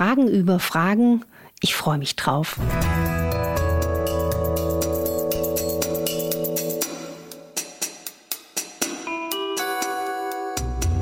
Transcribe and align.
Fragen 0.00 0.28
über 0.28 0.58
Fragen. 0.58 1.26
Ich 1.60 1.74
freue 1.74 1.98
mich 1.98 2.16
drauf. 2.16 2.58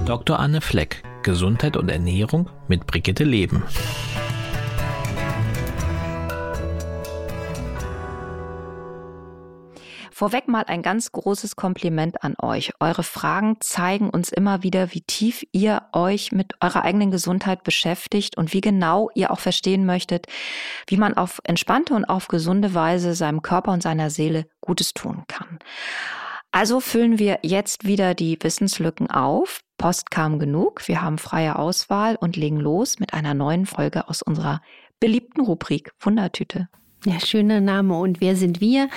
Dr. 0.05 0.41
Anne 0.41 0.61
Fleck, 0.61 1.05
Gesundheit 1.23 1.77
und 1.77 1.89
Ernährung 1.91 2.51
mit 2.67 2.89
Brigitte 2.89 3.23
Leben. 3.23 3.63
Vorweg 10.19 10.49
mal 10.49 10.65
ein 10.67 10.83
ganz 10.83 11.13
großes 11.13 11.55
Kompliment 11.55 12.25
an 12.25 12.35
euch. 12.43 12.73
Eure 12.81 13.05
Fragen 13.05 13.59
zeigen 13.61 14.11
uns 14.11 14.33
immer 14.33 14.65
wieder, 14.65 14.93
wie 14.93 15.03
tief 15.03 15.47
ihr 15.53 15.83
euch 15.93 16.33
mit 16.33 16.55
eurer 16.61 16.83
eigenen 16.83 17.13
Gesundheit 17.13 17.63
beschäftigt 17.63 18.37
und 18.37 18.53
wie 18.53 18.61
genau 18.61 19.11
ihr 19.15 19.31
auch 19.31 19.39
verstehen 19.39 19.87
möchtet, 19.87 20.27
wie 20.89 20.97
man 20.97 21.15
auf 21.17 21.41
entspannte 21.45 21.95
und 21.95 22.05
auf 22.05 22.27
gesunde 22.27 22.75
Weise 22.75 23.15
seinem 23.15 23.43
Körper 23.43 23.71
und 23.71 23.81
seiner 23.81 24.11
Seele 24.11 24.47
Gutes 24.61 24.93
tun 24.93 25.23
kann. 25.29 25.61
Also 26.51 26.81
füllen 26.81 27.21
wir 27.21 27.39
jetzt 27.45 27.87
wieder 27.87 28.15
die 28.15 28.39
Wissenslücken 28.43 29.09
auf. 29.13 29.61
Post 29.77 30.11
kam 30.11 30.41
genug. 30.41 30.89
Wir 30.89 31.01
haben 31.01 31.19
freie 31.19 31.57
Auswahl 31.57 32.17
und 32.17 32.35
legen 32.35 32.59
los 32.59 32.99
mit 32.99 33.15
einer 33.15 33.35
neuen 33.35 33.67
Folge 33.67 34.09
aus 34.09 34.23
unserer 34.23 34.63
beliebten 34.99 35.43
Rubrik 35.43 35.93
Wundertüte. 36.01 36.69
Ja, 37.05 37.21
schöner 37.21 37.61
Name. 37.61 37.97
Und 37.97 38.21
wer 38.21 38.35
sind 38.35 38.61
wir? 38.61 38.89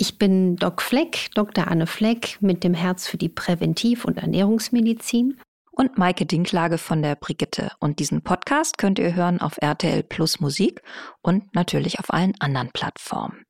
Ich 0.00 0.16
bin 0.16 0.54
Doc 0.54 0.80
Fleck, 0.80 1.30
Dr. 1.34 1.66
Anne 1.66 1.88
Fleck 1.88 2.38
mit 2.40 2.62
dem 2.62 2.72
Herz 2.72 3.08
für 3.08 3.16
die 3.16 3.28
Präventiv- 3.28 4.04
und 4.04 4.16
Ernährungsmedizin. 4.16 5.40
Und 5.72 5.98
Maike 5.98 6.24
Dinklage 6.24 6.78
von 6.78 7.02
der 7.02 7.16
Brigitte. 7.16 7.72
Und 7.80 7.98
diesen 7.98 8.22
Podcast 8.22 8.78
könnt 8.78 9.00
ihr 9.00 9.16
hören 9.16 9.40
auf 9.40 9.58
RTL 9.60 10.04
Plus 10.04 10.38
Musik 10.38 10.82
und 11.20 11.52
natürlich 11.52 11.98
auf 11.98 12.12
allen 12.12 12.34
anderen 12.38 12.70
Plattformen. 12.70 13.44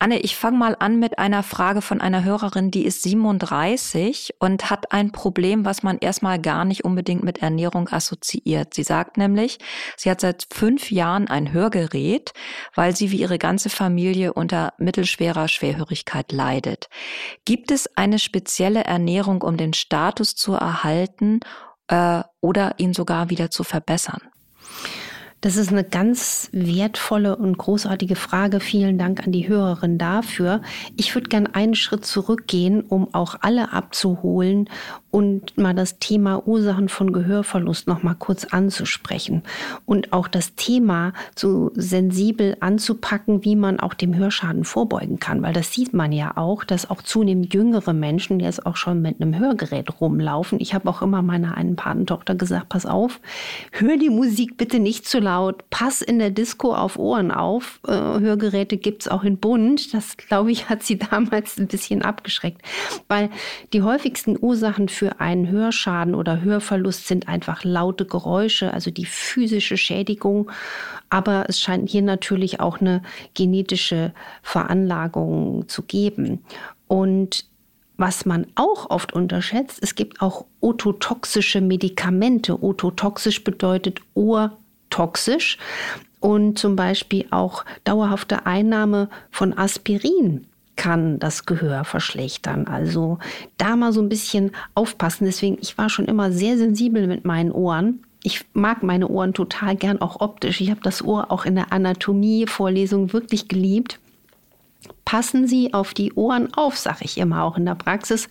Anne, 0.00 0.20
ich 0.20 0.36
fange 0.36 0.56
mal 0.56 0.76
an 0.78 1.00
mit 1.00 1.18
einer 1.18 1.42
Frage 1.42 1.82
von 1.82 2.00
einer 2.00 2.22
Hörerin, 2.22 2.70
die 2.70 2.84
ist 2.84 3.02
37 3.02 4.36
und 4.38 4.70
hat 4.70 4.92
ein 4.92 5.10
Problem, 5.10 5.64
was 5.64 5.82
man 5.82 5.98
erstmal 5.98 6.40
gar 6.40 6.64
nicht 6.64 6.84
unbedingt 6.84 7.24
mit 7.24 7.38
Ernährung 7.38 7.88
assoziiert. 7.88 8.74
Sie 8.74 8.84
sagt 8.84 9.16
nämlich, 9.16 9.58
sie 9.96 10.08
hat 10.08 10.20
seit 10.20 10.46
fünf 10.52 10.92
Jahren 10.92 11.26
ein 11.26 11.52
Hörgerät, 11.52 12.32
weil 12.76 12.94
sie 12.94 13.10
wie 13.10 13.20
ihre 13.20 13.38
ganze 13.38 13.70
Familie 13.70 14.34
unter 14.34 14.72
mittelschwerer 14.78 15.48
Schwerhörigkeit 15.48 16.30
leidet. 16.30 16.88
Gibt 17.44 17.72
es 17.72 17.96
eine 17.96 18.20
spezielle 18.20 18.84
Ernährung, 18.84 19.42
um 19.42 19.56
den 19.56 19.72
Status 19.72 20.36
zu 20.36 20.52
erhalten 20.52 21.40
äh, 21.88 22.22
oder 22.40 22.74
ihn 22.78 22.94
sogar 22.94 23.30
wieder 23.30 23.50
zu 23.50 23.64
verbessern? 23.64 24.20
Das 25.40 25.56
ist 25.56 25.70
eine 25.70 25.84
ganz 25.84 26.48
wertvolle 26.52 27.36
und 27.36 27.56
großartige 27.56 28.16
Frage. 28.16 28.58
Vielen 28.58 28.98
Dank 28.98 29.24
an 29.24 29.30
die 29.30 29.48
Hörerin 29.48 29.96
dafür. 29.96 30.62
Ich 30.96 31.14
würde 31.14 31.28
gern 31.28 31.46
einen 31.46 31.76
Schritt 31.76 32.04
zurückgehen, 32.04 32.82
um 32.82 33.14
auch 33.14 33.36
alle 33.40 33.72
abzuholen 33.72 34.68
und 35.10 35.56
mal 35.56 35.74
das 35.74 35.98
Thema 35.98 36.46
Ursachen 36.46 36.88
von 36.88 37.12
Gehörverlust 37.12 37.86
noch 37.86 38.02
mal 38.02 38.14
kurz 38.14 38.44
anzusprechen 38.44 39.42
und 39.86 40.12
auch 40.12 40.28
das 40.28 40.54
Thema 40.54 41.12
so 41.34 41.70
sensibel 41.74 42.56
anzupacken, 42.60 43.44
wie 43.44 43.56
man 43.56 43.80
auch 43.80 43.94
dem 43.94 44.14
Hörschaden 44.14 44.64
vorbeugen 44.64 45.18
kann, 45.18 45.42
weil 45.42 45.54
das 45.54 45.72
sieht 45.72 45.94
man 45.94 46.12
ja 46.12 46.36
auch, 46.36 46.64
dass 46.64 46.90
auch 46.90 47.02
zunehmend 47.02 47.54
jüngere 47.54 47.94
Menschen 47.94 48.40
jetzt 48.40 48.66
auch 48.66 48.76
schon 48.76 49.00
mit 49.00 49.20
einem 49.20 49.38
Hörgerät 49.38 50.00
rumlaufen. 50.00 50.60
Ich 50.60 50.74
habe 50.74 50.88
auch 50.90 51.00
immer 51.00 51.22
meiner 51.22 51.56
einen 51.56 51.76
Patentochter 51.76 52.34
gesagt, 52.34 52.68
pass 52.68 52.84
auf, 52.84 53.20
hör 53.72 53.96
die 53.96 54.10
Musik 54.10 54.58
bitte 54.58 54.78
nicht 54.78 55.08
zu 55.08 55.20
laut, 55.20 55.70
pass 55.70 56.02
in 56.02 56.18
der 56.18 56.30
Disco 56.30 56.74
auf 56.74 56.98
Ohren 56.98 57.30
auf. 57.30 57.80
Äh, 57.86 57.92
Hörgeräte 57.92 58.76
gibt 58.76 59.02
es 59.02 59.08
auch 59.08 59.24
in 59.24 59.38
bunt. 59.38 59.94
Das 59.94 60.16
glaube 60.16 60.52
ich 60.52 60.68
hat 60.68 60.82
sie 60.82 60.98
damals 61.10 61.58
ein 61.58 61.66
bisschen 61.66 62.02
abgeschreckt, 62.02 62.60
weil 63.08 63.30
die 63.72 63.82
häufigsten 63.82 64.36
Ursachen 64.38 64.88
für 64.88 64.97
einen 65.18 65.48
Hörschaden 65.48 66.14
oder 66.14 66.42
Hörverlust 66.42 67.06
sind 67.06 67.28
einfach 67.28 67.64
laute 67.64 68.04
Geräusche, 68.04 68.72
also 68.72 68.90
die 68.90 69.06
physische 69.06 69.76
Schädigung. 69.76 70.50
Aber 71.10 71.46
es 71.48 71.60
scheint 71.60 71.88
hier 71.88 72.02
natürlich 72.02 72.60
auch 72.60 72.80
eine 72.80 73.02
genetische 73.34 74.12
Veranlagung 74.42 75.68
zu 75.68 75.82
geben. 75.82 76.44
Und 76.86 77.44
was 77.96 78.26
man 78.26 78.46
auch 78.54 78.90
oft 78.90 79.12
unterschätzt, 79.12 79.78
es 79.82 79.94
gibt 79.94 80.22
auch 80.22 80.44
ototoxische 80.60 81.60
Medikamente. 81.60 82.62
Ototoxisch 82.62 83.42
bedeutet 83.42 84.00
ohrtoxisch. 84.14 85.58
Und 86.20 86.58
zum 86.58 86.76
Beispiel 86.76 87.26
auch 87.30 87.64
dauerhafte 87.84 88.46
Einnahme 88.46 89.08
von 89.30 89.56
Aspirin 89.56 90.46
kann 90.78 91.18
das 91.18 91.44
Gehör 91.44 91.84
verschlechtern. 91.84 92.66
Also 92.66 93.18
da 93.58 93.76
mal 93.76 93.92
so 93.92 94.00
ein 94.00 94.08
bisschen 94.08 94.52
aufpassen. 94.74 95.26
Deswegen, 95.26 95.58
ich 95.60 95.76
war 95.76 95.90
schon 95.90 96.06
immer 96.06 96.32
sehr 96.32 96.56
sensibel 96.56 97.06
mit 97.06 97.26
meinen 97.26 97.52
Ohren. 97.52 98.04
Ich 98.22 98.46
mag 98.54 98.82
meine 98.82 99.08
Ohren 99.08 99.34
total 99.34 99.76
gern 99.76 100.00
auch 100.00 100.20
optisch. 100.20 100.60
Ich 100.62 100.70
habe 100.70 100.80
das 100.82 101.04
Ohr 101.04 101.30
auch 101.30 101.44
in 101.44 101.56
der 101.56 101.72
Anatomie-Vorlesung 101.72 103.12
wirklich 103.12 103.48
geliebt 103.48 103.98
passen 105.08 105.46
Sie 105.46 105.72
auf 105.72 105.94
die 105.94 106.12
Ohren 106.12 106.52
auf, 106.52 106.76
sage 106.76 107.06
ich 107.06 107.16
immer 107.16 107.42
auch 107.42 107.56
in 107.56 107.64
der 107.64 107.76
Praxis. 107.76 108.28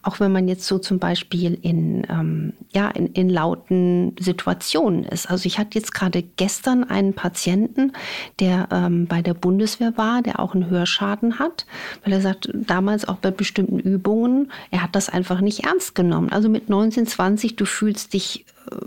Auch 0.00 0.20
wenn 0.20 0.30
man 0.30 0.46
jetzt 0.46 0.64
so 0.64 0.78
zum 0.78 1.00
Beispiel 1.00 1.58
in, 1.60 2.06
ähm, 2.08 2.52
ja, 2.72 2.88
in, 2.90 3.08
in 3.08 3.28
lauten 3.28 4.14
Situationen 4.20 5.02
ist. 5.02 5.28
Also 5.28 5.46
ich 5.46 5.58
hatte 5.58 5.76
jetzt 5.76 5.92
gerade 5.92 6.22
gestern 6.22 6.84
einen 6.84 7.14
Patienten, 7.14 7.94
der 8.38 8.68
ähm, 8.70 9.08
bei 9.08 9.22
der 9.22 9.34
Bundeswehr 9.34 9.96
war, 9.96 10.22
der 10.22 10.38
auch 10.38 10.54
einen 10.54 10.70
Hörschaden 10.70 11.40
hat, 11.40 11.66
weil 12.04 12.12
er 12.12 12.20
sagt, 12.20 12.48
damals 12.54 13.08
auch 13.08 13.16
bei 13.16 13.32
bestimmten 13.32 13.80
Übungen, 13.80 14.52
er 14.70 14.84
hat 14.84 14.94
das 14.94 15.08
einfach 15.08 15.40
nicht 15.40 15.64
ernst 15.64 15.96
genommen. 15.96 16.30
Also 16.30 16.48
mit 16.48 16.68
19, 16.68 17.08
20, 17.08 17.56
du 17.56 17.64
fühlst 17.64 18.12
dich 18.12 18.44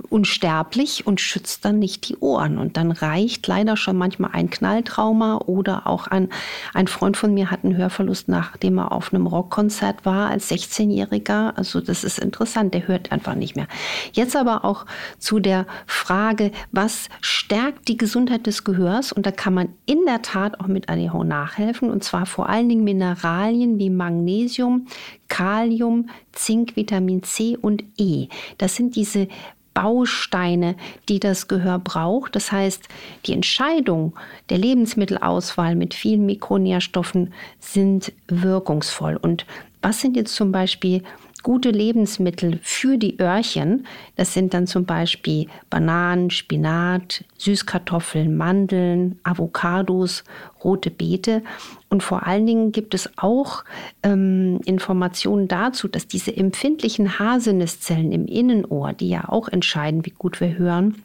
unsterblich 0.10 1.06
und 1.06 1.22
schützt 1.22 1.66
dann 1.66 1.80
nicht 1.80 2.08
die 2.10 2.18
Ohren. 2.18 2.58
Und 2.58 2.78
dann 2.78 2.92
reicht 2.92 3.48
leider 3.48 3.78
schon 3.78 3.98
manchmal 3.98 4.32
ein 4.34 4.50
Knalltrauma 4.50 5.38
oder 5.46 5.88
auch 5.88 6.08
ein, 6.08 6.30
ein 6.74 6.88
Freund 6.88 7.18
von 7.18 7.34
mir 7.34 7.52
hat 7.52 7.64
einen 7.64 7.78
Hörverlust, 7.78 8.28
nachdem 8.28 8.80
er 8.80 8.92
auf 8.92 9.14
einem 9.14 9.28
Rockkonzert 9.28 10.06
war 10.06 10.30
als 10.30 10.52
16-Jähriger. 10.52 11.58
Also 11.58 11.82
das 11.82 12.04
ist 12.04 12.20
interessant, 12.20 12.74
der 12.74 12.88
hört 12.88 13.12
einfach 13.12 13.36
nicht 13.36 13.56
mehr. 13.56 13.68
Jetzt 14.14 14.36
aber 14.36 14.66
auch 14.66 14.86
zu 15.20 15.40
der 15.40 15.66
Frage, 15.86 16.52
was 16.72 17.10
stärkt 17.22 17.88
die 17.88 17.98
Gesundheit 17.98 18.48
des 18.48 18.64
Gehörs? 18.64 19.12
Und 19.12 19.26
da 19.26 19.32
kann 19.32 19.54
man 19.54 19.70
in 19.86 20.00
der 20.06 20.22
Tat 20.22 20.60
auch 20.60 20.68
mit 20.68 20.90
ADH 20.90 21.24
nachhelfen. 21.24 21.90
Und 21.90 22.04
zwar 22.04 22.26
vor 22.26 22.50
allen 22.50 22.70
Dingen 22.70 22.84
Mineralien 22.84 23.80
wie 23.80 23.90
Magnesium, 23.90 24.88
Kalium, 25.28 26.10
Zink, 26.32 26.76
Vitamin 26.76 27.24
C 27.24 27.58
und 27.58 27.84
E. 27.98 28.28
Das 28.58 28.76
sind 28.76 28.96
diese 28.96 29.28
Bausteine, 29.74 30.76
die 31.08 31.20
das 31.20 31.48
Gehör 31.48 31.78
braucht. 31.78 32.36
Das 32.36 32.52
heißt, 32.52 32.90
die 33.28 33.34
Entscheidung 33.34 34.16
der 34.50 34.58
Lebensmittelauswahl 34.58 35.76
mit 35.76 35.94
vielen 35.94 36.26
Mikronährstoffen 36.26 37.32
sind 37.60 38.12
wirkungsvoll. 38.28 39.18
Und 39.18 39.46
was 39.84 40.02
sind 40.02 40.18
jetzt 40.18 40.36
zum 40.36 40.52
Beispiel 40.52 41.04
gute 41.48 41.70
Lebensmittel 41.72 42.60
für 42.62 42.98
die 42.98 43.22
Öhrchen. 43.22 43.88
Das 44.18 44.34
sind 44.34 44.54
dann 44.54 44.68
zum 44.68 44.84
Beispiel 44.84 45.48
Bananen, 45.70 46.30
Spinat, 46.30 47.24
Süßkartoffeln, 47.38 48.36
Mandeln, 48.36 49.18
Avocados, 49.24 50.26
rote 50.62 50.92
Beete. 50.92 51.44
Und 51.88 52.04
vor 52.04 52.28
allen 52.28 52.46
Dingen 52.46 52.74
gibt 52.74 52.94
es 52.94 53.10
auch 53.16 53.64
ähm, 54.04 54.60
Informationen 54.66 55.48
dazu, 55.48 55.88
dass 55.88 56.06
diese 56.06 56.36
empfindlichen 56.36 57.18
Haselnusszellen 57.18 58.12
im 58.12 58.26
Innenohr, 58.26 58.92
die 58.92 59.08
ja 59.08 59.30
auch 59.30 59.48
entscheiden, 59.48 60.06
wie 60.06 60.12
gut 60.12 60.42
wir 60.42 60.58
hören, 60.58 61.02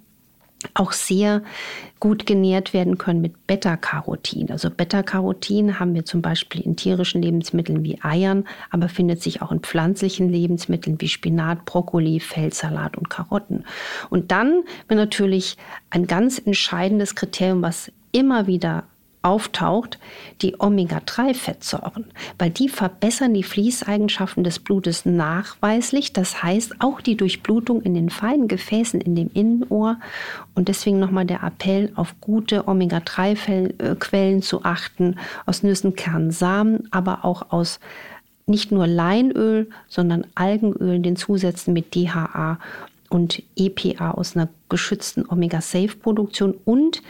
auch 0.75 0.93
sehr 0.93 1.43
gut 2.01 2.27
genährt 2.27 2.75
werden 2.75 2.99
können 2.99 3.21
mit 3.21 3.47
Beta-Carotin. 3.47 4.51
Also 4.51 4.71
Beta-Carotin 4.71 5.79
haben 5.79 5.95
wir 5.95 6.05
zum 6.05 6.23
Beispiel 6.23 6.61
in 6.63 6.77
tierischen 6.77 7.23
Lebensmitteln 7.23 7.85
wie 7.85 8.03
Eiern, 8.03 8.45
aber 8.71 8.89
findet 8.89 9.23
sich 9.23 9.43
auch 9.43 9.53
in 9.53 9.61
pflanzlichen 9.61 10.29
Lebensmitteln 10.29 11.01
wie 11.01 11.09
Spinat, 11.09 11.65
Brokkoli, 11.65 12.21
Feldsalat 12.21 12.97
und 12.97 13.09
Karotten. 13.09 13.65
Und 14.11 14.33
dann 14.33 14.65
natürlich 14.89 15.57
ein 15.91 16.07
ganz 16.07 16.39
entscheidendes 16.39 17.15
Kriterium, 17.15 17.63
was 17.63 17.93
immer 18.13 18.47
wieder 18.47 18.85
auftaucht, 19.23 19.99
die 20.43 20.57
Omega-3-Fettsäuren, 20.59 22.07
weil 22.39 22.51
die 22.51 22.69
verbessern 22.69 23.35
die 23.35 23.43
Fließeigenschaften 23.43 24.45
des 24.45 24.59
Blutes 24.59 25.07
nachweislich. 25.07 26.13
Das 26.13 26.43
heißt 26.43 26.77
auch 26.81 27.01
die 27.01 27.17
Durchblutung 27.17 27.83
in 27.83 27.95
den 27.95 28.11
feinen 28.11 28.49
Gefäßen 28.49 29.01
in 29.01 29.15
dem 29.15 29.31
Innenohr. 29.33 29.99
Und 30.55 30.69
deswegen 30.69 30.99
nochmal 30.99 31.25
der 31.25 31.43
Appell, 31.43 31.93
auf 31.95 32.17
gute 32.21 32.67
Omega-3-Quellen 32.67 34.43
zu 34.43 34.65
achten, 34.65 35.17
aus 35.47 35.63
Nüssen, 35.63 35.95
Kernen, 35.95 36.33
Samen, 36.33 36.89
aber 36.91 37.25
auch 37.25 37.53
aus 37.53 37.79
nicht 38.47 38.73
nur 38.73 38.87
Leinöl, 38.87 39.71
sondern 39.89 40.27
Algenöl, 40.35 40.99
den 40.99 41.17
Zusätzen 41.17 41.73
mit 41.73 41.95
DHA 41.95 42.59
und 43.09 43.43
EPA 43.57 44.13
aus 44.13 44.37
einer 44.37 44.49
geschützten 44.69 45.29
Omega-Safe-Produktion 45.29 46.55
und 46.65 47.03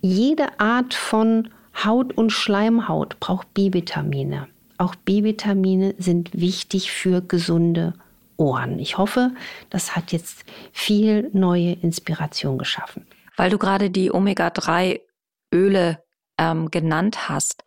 jede 0.00 0.60
Art 0.60 0.94
von 0.94 1.48
Haut 1.84 2.16
und 2.16 2.30
Schleimhaut 2.30 3.20
braucht 3.20 3.52
B-Vitamine. 3.54 4.48
Auch 4.78 4.94
B-Vitamine 4.94 5.94
sind 5.98 6.30
wichtig 6.38 6.92
für 6.92 7.20
gesunde 7.20 7.94
Ohren. 8.36 8.78
Ich 8.78 8.98
hoffe, 8.98 9.32
das 9.70 9.96
hat 9.96 10.12
jetzt 10.12 10.44
viel 10.72 11.30
neue 11.32 11.72
Inspiration 11.72 12.58
geschaffen. 12.58 13.06
Weil 13.36 13.50
du 13.50 13.58
gerade 13.58 13.90
die 13.90 14.12
Omega-3-Öle 14.12 16.02
ähm, 16.38 16.70
genannt 16.70 17.28
hast. 17.28 17.64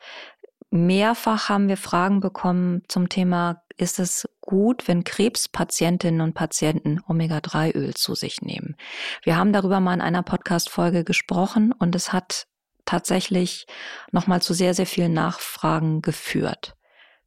Mehrfach 0.70 1.50
haben 1.50 1.68
wir 1.68 1.78
Fragen 1.78 2.22
bekommen 2.22 2.84
zum 2.88 3.10
Thema, 3.10 3.62
ist 3.78 4.00
es 4.00 4.28
gut, 4.42 4.88
wenn 4.88 5.04
Krebspatientinnen 5.04 6.22
und 6.22 6.34
Patienten 6.34 7.00
Omega-3-Öl 7.08 7.94
zu 7.94 8.16
sich 8.16 8.42
nehmen? 8.42 8.76
Wir 9.24 9.38
haben 9.38 9.54
darüber 9.54 9.80
mal 9.80 9.94
in 9.94 10.02
einer 10.02 10.24
Podcast-Folge 10.24 11.04
gesprochen 11.04 11.72
und 11.72 11.96
es 11.96 12.14
hat 12.14 12.48
tatsächlich 12.86 13.68
nochmal 14.12 14.42
zu 14.42 14.54
sehr, 14.54 14.74
sehr 14.74 14.86
vielen 14.86 15.14
Nachfragen 15.14 16.02
geführt. 16.02 16.76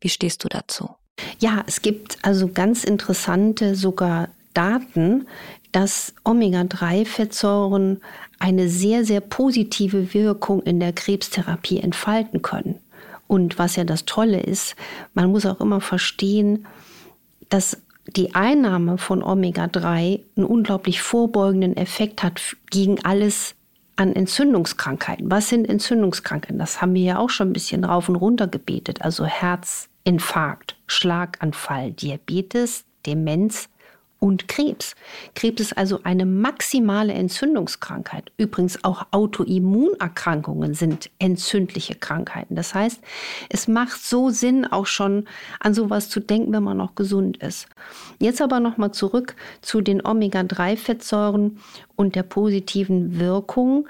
Wie 0.01 0.09
stehst 0.09 0.45
du 0.45 0.49
dazu? 0.49 0.91
Ja, 1.39 1.65
es 1.67 1.83
gibt 1.83 2.19
also 2.23 2.49
ganz 2.49 2.85
interessante 2.85 3.75
sogar 3.75 4.29
Daten, 4.53 5.27
dass 5.73 6.15
Omega-3-Fettsäuren 6.25 8.01
eine 8.39 8.69
sehr, 8.69 9.05
sehr 9.05 9.21
positive 9.21 10.15
Wirkung 10.15 10.63
in 10.63 10.79
der 10.79 10.93
Krebstherapie 10.93 11.81
entfalten 11.81 12.43
können. 12.43 12.79
Und 13.27 13.59
was 13.59 13.77
ja 13.77 13.85
das 13.85 14.05
Tolle 14.05 14.41
ist, 14.41 14.77
man 15.15 15.31
muss 15.31 15.47
auch 15.47 15.61
immer 15.61 15.81
verstehen, 15.81 16.67
dass 17.49 17.81
die 18.07 18.35
Einnahme 18.35 18.99
von 18.99 19.23
Omega-3 19.23 20.21
einen 20.37 20.47
unglaublich 20.47 21.01
vorbeugenden 21.01 21.77
Effekt 21.77 22.23
hat 22.23 22.41
gegen 22.71 23.03
alles 23.05 23.55
an 23.97 24.13
Entzündungskrankheiten. 24.13 25.31
Was 25.31 25.49
sind 25.49 25.69
Entzündungskrankheiten? 25.69 26.59
Das 26.59 26.83
haben 26.83 26.95
wir 26.95 27.03
ja 27.03 27.19
auch 27.19 27.31
schon 27.31 27.51
ein 27.51 27.53
bisschen 27.53 27.85
rauf 27.85 28.09
und 28.09 28.17
runter 28.17 28.47
gebetet. 28.47 29.03
Also 29.03 29.25
Herzinfarkt, 29.25 30.77
Schlaganfall, 30.87 31.93
Diabetes, 31.93 32.85
Demenz, 33.07 33.69
und 34.25 34.49
Krebs. 34.49 34.95
Krebs 35.35 35.61
ist 35.61 35.77
also 35.77 36.01
eine 36.03 36.25
maximale 36.25 37.13
Entzündungskrankheit. 37.13 38.33
Übrigens 38.39 38.83
auch 38.83 39.05
Autoimmunerkrankungen 39.11 40.73
sind 40.73 41.11
entzündliche 41.19 41.95
Krankheiten. 41.95 42.57
Das 42.57 42.73
heißt, 42.73 43.03
es 43.51 43.69
macht 43.69 44.03
so 44.03 44.31
Sinn, 44.31 44.65
auch 44.65 44.87
schon 44.87 45.27
an 45.61 45.75
sowas 45.75 46.09
zu 46.09 46.21
denken, 46.21 46.55
wenn 46.55 46.63
man 46.63 46.79
noch 46.79 46.95
gesund 46.95 47.37
ist. 47.37 47.67
Jetzt 48.19 48.41
aber 48.41 48.61
nochmal 48.61 48.93
zurück 48.93 49.37
zu 49.61 49.83
den 49.83 50.03
Omega-3-Fettsäuren 50.03 51.59
und 51.95 52.15
der 52.15 52.23
positiven 52.23 53.21
Wirkung 53.21 53.87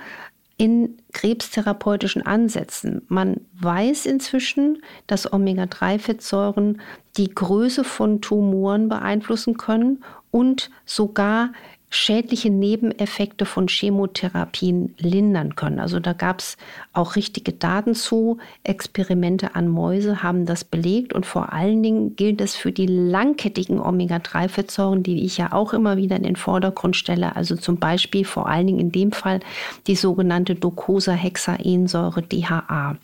in 0.57 0.99
krebstherapeutischen 1.13 2.23
Ansätzen. 2.23 3.03
Man 3.09 3.41
weiß 3.61 4.07
inzwischen, 4.07 4.83
dass 5.07 5.33
Omega-3-Fettsäuren 5.33 6.81
die 7.17 7.33
Größe 7.33 7.85
von 7.85 8.21
Tumoren 8.21 8.89
beeinflussen 8.89 9.57
können 9.57 10.05
und 10.35 10.73
sogar 10.85 11.53
schädliche 11.91 12.51
Nebeneffekte 12.51 13.47
von 13.47 13.69
Chemotherapien 13.69 14.93
lindern 14.99 15.55
können. 15.55 15.79
Also 15.79 16.01
da 16.01 16.13
gab 16.13 16.41
es 16.41 16.57
auch 16.93 17.15
richtige 17.15 17.53
Daten 17.53 17.95
zu. 17.95 18.39
Experimente 18.65 19.55
an 19.55 19.69
Mäuse 19.69 20.25
haben 20.25 20.45
das 20.45 20.65
belegt 20.65 21.13
und 21.13 21.25
vor 21.25 21.53
allen 21.53 21.85
Dingen 21.85 22.17
gilt 22.17 22.41
es 22.41 22.57
für 22.57 22.73
die 22.73 22.89
langkettigen 22.89 23.79
Omega-3-Fettsäuren, 23.79 25.05
die 25.05 25.25
ich 25.25 25.39
ja 25.39 25.53
auch 25.53 25.73
immer 25.73 25.97
wieder 25.97 26.17
in 26.17 26.25
den 26.25 26.35
Vordergrund 26.35 26.97
stelle. 26.97 27.37
Also 27.37 27.55
zum 27.55 27.77
Beispiel 27.77 28.25
vor 28.25 28.49
allen 28.49 28.67
Dingen 28.67 28.81
in 28.81 28.91
dem 28.91 29.13
Fall 29.13 29.39
die 29.87 29.95
sogenannte 29.95 30.57
Docosahexaensäure 30.57 32.23
DHA. 32.23 32.97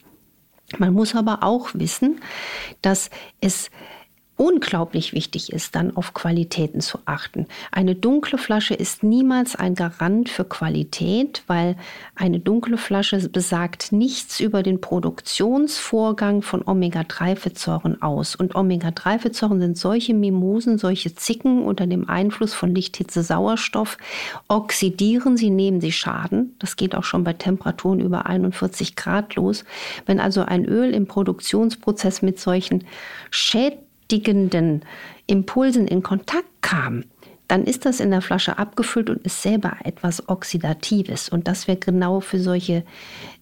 Man 0.78 0.94
muss 0.94 1.14
aber 1.14 1.44
auch 1.44 1.68
wissen, 1.74 2.20
dass 2.82 3.08
es 3.40 3.70
unglaublich 4.40 5.12
wichtig 5.12 5.52
ist, 5.52 5.74
dann 5.74 5.94
auf 5.94 6.14
Qualitäten 6.14 6.80
zu 6.80 6.98
achten. 7.04 7.46
Eine 7.72 7.94
dunkle 7.94 8.38
Flasche 8.38 8.72
ist 8.72 9.02
niemals 9.02 9.54
ein 9.54 9.74
Garant 9.74 10.30
für 10.30 10.46
Qualität, 10.46 11.42
weil 11.46 11.76
eine 12.14 12.40
dunkle 12.40 12.78
Flasche 12.78 13.18
besagt 13.28 13.92
nichts 13.92 14.40
über 14.40 14.62
den 14.62 14.80
Produktionsvorgang 14.80 16.40
von 16.40 16.66
Omega-3-Fettsäuren 16.66 18.00
aus. 18.00 18.34
Und 18.34 18.54
Omega-3-Fettsäuren 18.54 19.60
sind 19.60 19.76
solche 19.76 20.14
Mimosen, 20.14 20.78
solche 20.78 21.14
Zicken 21.14 21.62
unter 21.62 21.86
dem 21.86 22.08
Einfluss 22.08 22.54
von 22.54 22.74
Licht, 22.74 22.96
Hitze, 22.96 23.22
Sauerstoff, 23.22 23.98
oxidieren 24.48 25.36
sie, 25.36 25.50
nehmen 25.50 25.82
sie 25.82 25.92
Schaden. 25.92 26.56
Das 26.58 26.76
geht 26.76 26.94
auch 26.94 27.04
schon 27.04 27.24
bei 27.24 27.34
Temperaturen 27.34 28.00
über 28.00 28.24
41 28.24 28.96
Grad 28.96 29.34
los. 29.34 29.66
Wenn 30.06 30.18
also 30.18 30.40
ein 30.40 30.64
Öl 30.64 30.94
im 30.94 31.06
Produktionsprozess 31.06 32.22
mit 32.22 32.40
solchen 32.40 32.84
Schäden 33.30 33.89
beschäftigenden 34.10 34.82
Impulsen 35.26 35.86
in 35.86 36.02
Kontakt 36.02 36.48
kam, 36.62 37.04
dann 37.46 37.64
ist 37.64 37.84
das 37.84 37.98
in 37.98 38.10
der 38.10 38.22
Flasche 38.22 38.58
abgefüllt 38.58 39.10
und 39.10 39.24
ist 39.24 39.42
selber 39.42 39.76
etwas 39.82 40.28
Oxidatives. 40.28 41.28
Und 41.28 41.48
das 41.48 41.66
wäre 41.66 41.78
genau 41.78 42.20
für 42.20 42.38
solche 42.38 42.84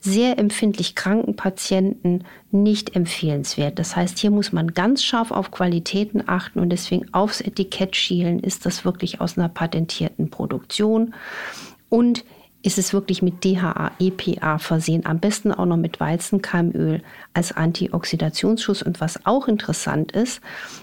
sehr 0.01 0.39
empfindlich 0.39 0.95
kranken 0.95 1.37
Patienten 1.37 2.25
nicht 2.51 2.97
empfehlenswert. 2.97 3.79
Das 3.79 3.97
heißt, 3.97 4.19
hier 4.19 4.31
muss 4.31 4.53
man 4.53 4.73
ganz 4.73 5.03
scharf 5.03 5.31
auf 5.31 5.51
Qualitäten 5.51 6.23
achten 6.27 6.59
und 6.61 6.71
deswegen 6.71 7.13
aufs 7.13 7.43
Etikett 7.43 7.97
schielen, 7.97 8.41
ist 8.41 8.65
das 8.65 8.85
wirklich 8.85 9.21
aus 9.21 9.37
einer 9.37 9.51
patentierten 9.51 10.31
Produktion. 10.31 11.15
Und 11.91 12.25
ist 12.63 12.79
es 12.79 12.93
wirklich 12.93 13.23
mit 13.23 13.45
DHA, 13.45 13.93
EPA 14.01 14.59
versehen, 14.59 15.07
am 15.07 15.21
besten 15.21 15.53
auch 15.53 15.67
noch 15.67 15.77
mit 15.77 16.01
Weizenkeimöl 16.01 17.03
als 17.33 17.53
Antioxidationsschutz. 17.53 18.83
Und 18.83 19.01
was 19.01 19.25
auch 19.27 19.47
interessant 19.47 20.11
ist, 20.13 20.41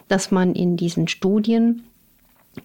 dass 0.08 0.32
man 0.32 0.56
in 0.56 0.78
diesen 0.78 1.08
Studien 1.08 1.84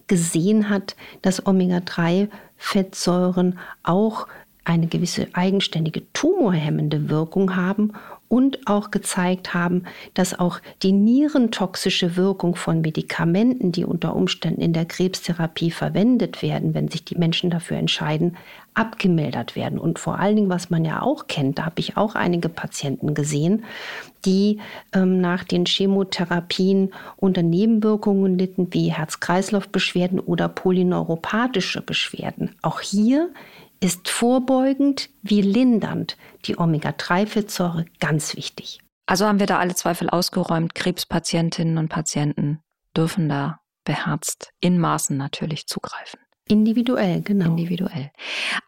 gesehen 0.07 0.69
hat, 0.69 0.95
dass 1.21 1.45
Omega-3-Fettsäuren 1.45 3.59
auch 3.83 4.27
eine 4.63 4.87
gewisse 4.87 5.27
eigenständige 5.33 6.03
tumorhemmende 6.13 7.09
Wirkung 7.09 7.55
haben 7.55 7.93
und 8.31 8.65
auch 8.65 8.91
gezeigt 8.91 9.53
haben, 9.53 9.83
dass 10.13 10.39
auch 10.39 10.59
die 10.83 10.93
nierentoxische 10.93 12.15
Wirkung 12.15 12.55
von 12.55 12.79
Medikamenten, 12.79 13.73
die 13.73 13.83
unter 13.83 14.15
Umständen 14.15 14.61
in 14.61 14.71
der 14.71 14.85
Krebstherapie 14.85 15.69
verwendet 15.69 16.41
werden, 16.41 16.73
wenn 16.73 16.87
sich 16.87 17.03
die 17.03 17.17
Menschen 17.17 17.49
dafür 17.49 17.75
entscheiden, 17.75 18.37
abgemildert 18.73 19.57
werden. 19.57 19.77
Und 19.77 19.99
vor 19.99 20.17
allen 20.17 20.37
Dingen, 20.37 20.49
was 20.49 20.69
man 20.69 20.85
ja 20.85 21.01
auch 21.01 21.27
kennt, 21.27 21.59
da 21.59 21.65
habe 21.65 21.81
ich 21.81 21.97
auch 21.97 22.15
einige 22.15 22.47
Patienten 22.47 23.13
gesehen, 23.13 23.65
die 24.23 24.59
ähm, 24.93 25.19
nach 25.19 25.43
den 25.43 25.65
Chemotherapien 25.65 26.93
unter 27.17 27.41
Nebenwirkungen 27.41 28.37
litten, 28.37 28.67
wie 28.71 28.93
Herz-Kreislauf-Beschwerden 28.93 30.21
oder 30.21 30.47
polyneuropathische 30.47 31.81
Beschwerden. 31.81 32.55
Auch 32.61 32.79
hier 32.79 33.29
ist 33.81 34.09
vorbeugend 34.09 35.09
wie 35.21 35.41
lindernd 35.41 36.15
die 36.45 36.57
Omega-3-Fettsäure 36.57 37.85
ganz 37.99 38.35
wichtig. 38.35 38.79
Also 39.07 39.25
haben 39.25 39.39
wir 39.39 39.47
da 39.47 39.59
alle 39.59 39.75
Zweifel 39.75 40.09
ausgeräumt. 40.09 40.75
Krebspatientinnen 40.75 41.77
und 41.77 41.89
Patienten 41.89 42.59
dürfen 42.95 43.27
da 43.27 43.59
beherzt 43.83 44.51
in 44.59 44.79
Maßen 44.79 45.17
natürlich 45.17 45.67
zugreifen. 45.67 46.19
Individuell, 46.47 47.21
genau. 47.21 47.45
Individuell. 47.45 48.11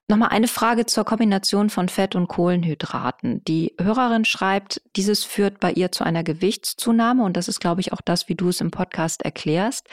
Nochmal 0.08 0.30
eine 0.30 0.48
Frage 0.48 0.86
zur 0.86 1.04
Kombination 1.04 1.70
von 1.70 1.90
Fett 1.90 2.16
und 2.16 2.28
Kohlenhydraten. 2.28 3.44
Die 3.44 3.76
Hörerin 3.80 4.26
schreibt, 4.26 4.82
dieses 4.96 5.24
führt 5.24 5.60
bei 5.60 5.72
ihr 5.72 5.92
zu 5.92 6.04
einer 6.04 6.24
Gewichtszunahme 6.24 7.24
und 7.24 7.36
das 7.36 7.48
ist, 7.48 7.60
glaube 7.60 7.82
ich, 7.82 7.92
auch 7.92 8.02
das, 8.04 8.30
wie 8.30 8.36
du 8.36 8.50
es 8.50 8.62
im 8.62 8.72
Podcast 8.72 9.24
erklärst. 9.24 9.88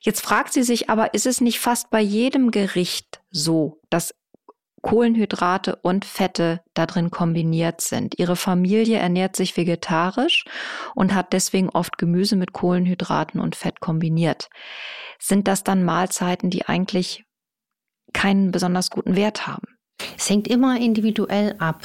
Jetzt 0.00 0.20
fragt 0.20 0.52
sie 0.52 0.62
sich 0.62 0.90
aber, 0.90 1.12
ist 1.12 1.26
es 1.26 1.40
nicht 1.40 1.58
fast 1.58 1.90
bei 1.90 2.00
jedem 2.00 2.50
Gericht 2.52 3.20
so, 3.30 3.80
dass 3.90 4.14
Kohlenhydrate 4.82 5.76
und 5.76 6.04
Fette 6.04 6.60
da 6.74 6.86
drin 6.86 7.10
kombiniert 7.10 7.80
sind. 7.80 8.18
Ihre 8.18 8.36
Familie 8.36 8.98
ernährt 8.98 9.36
sich 9.36 9.56
vegetarisch 9.56 10.44
und 10.94 11.14
hat 11.14 11.32
deswegen 11.32 11.68
oft 11.70 11.98
Gemüse 11.98 12.36
mit 12.36 12.52
Kohlenhydraten 12.52 13.40
und 13.40 13.56
Fett 13.56 13.80
kombiniert. 13.80 14.48
Sind 15.18 15.48
das 15.48 15.64
dann 15.64 15.84
Mahlzeiten, 15.84 16.50
die 16.50 16.66
eigentlich 16.66 17.24
keinen 18.12 18.50
besonders 18.50 18.90
guten 18.90 19.16
Wert 19.16 19.46
haben? 19.46 19.66
Es 20.16 20.30
hängt 20.30 20.46
immer 20.46 20.80
individuell 20.80 21.56
ab. 21.58 21.82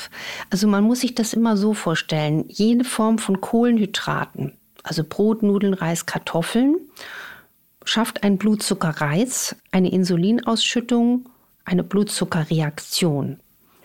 Also 0.49 0.67
man 0.67 0.83
muss 0.83 1.01
sich 1.01 1.15
das 1.15 1.33
immer 1.33 1.57
so 1.57 1.73
vorstellen. 1.73 2.45
Jede 2.47 2.83
Form 2.83 3.17
von 3.17 3.41
Kohlenhydraten, 3.41 4.57
also 4.83 5.03
Brot, 5.03 5.41
Nudeln, 5.41 5.73
Reis, 5.73 6.05
Kartoffeln, 6.05 6.75
schafft 7.85 8.23
einen 8.23 8.37
Blutzuckerreiz, 8.37 9.55
eine 9.71 9.91
Insulinausschüttung 9.91 11.27
eine 11.65 11.83
Blutzuckerreaktion. 11.83 13.39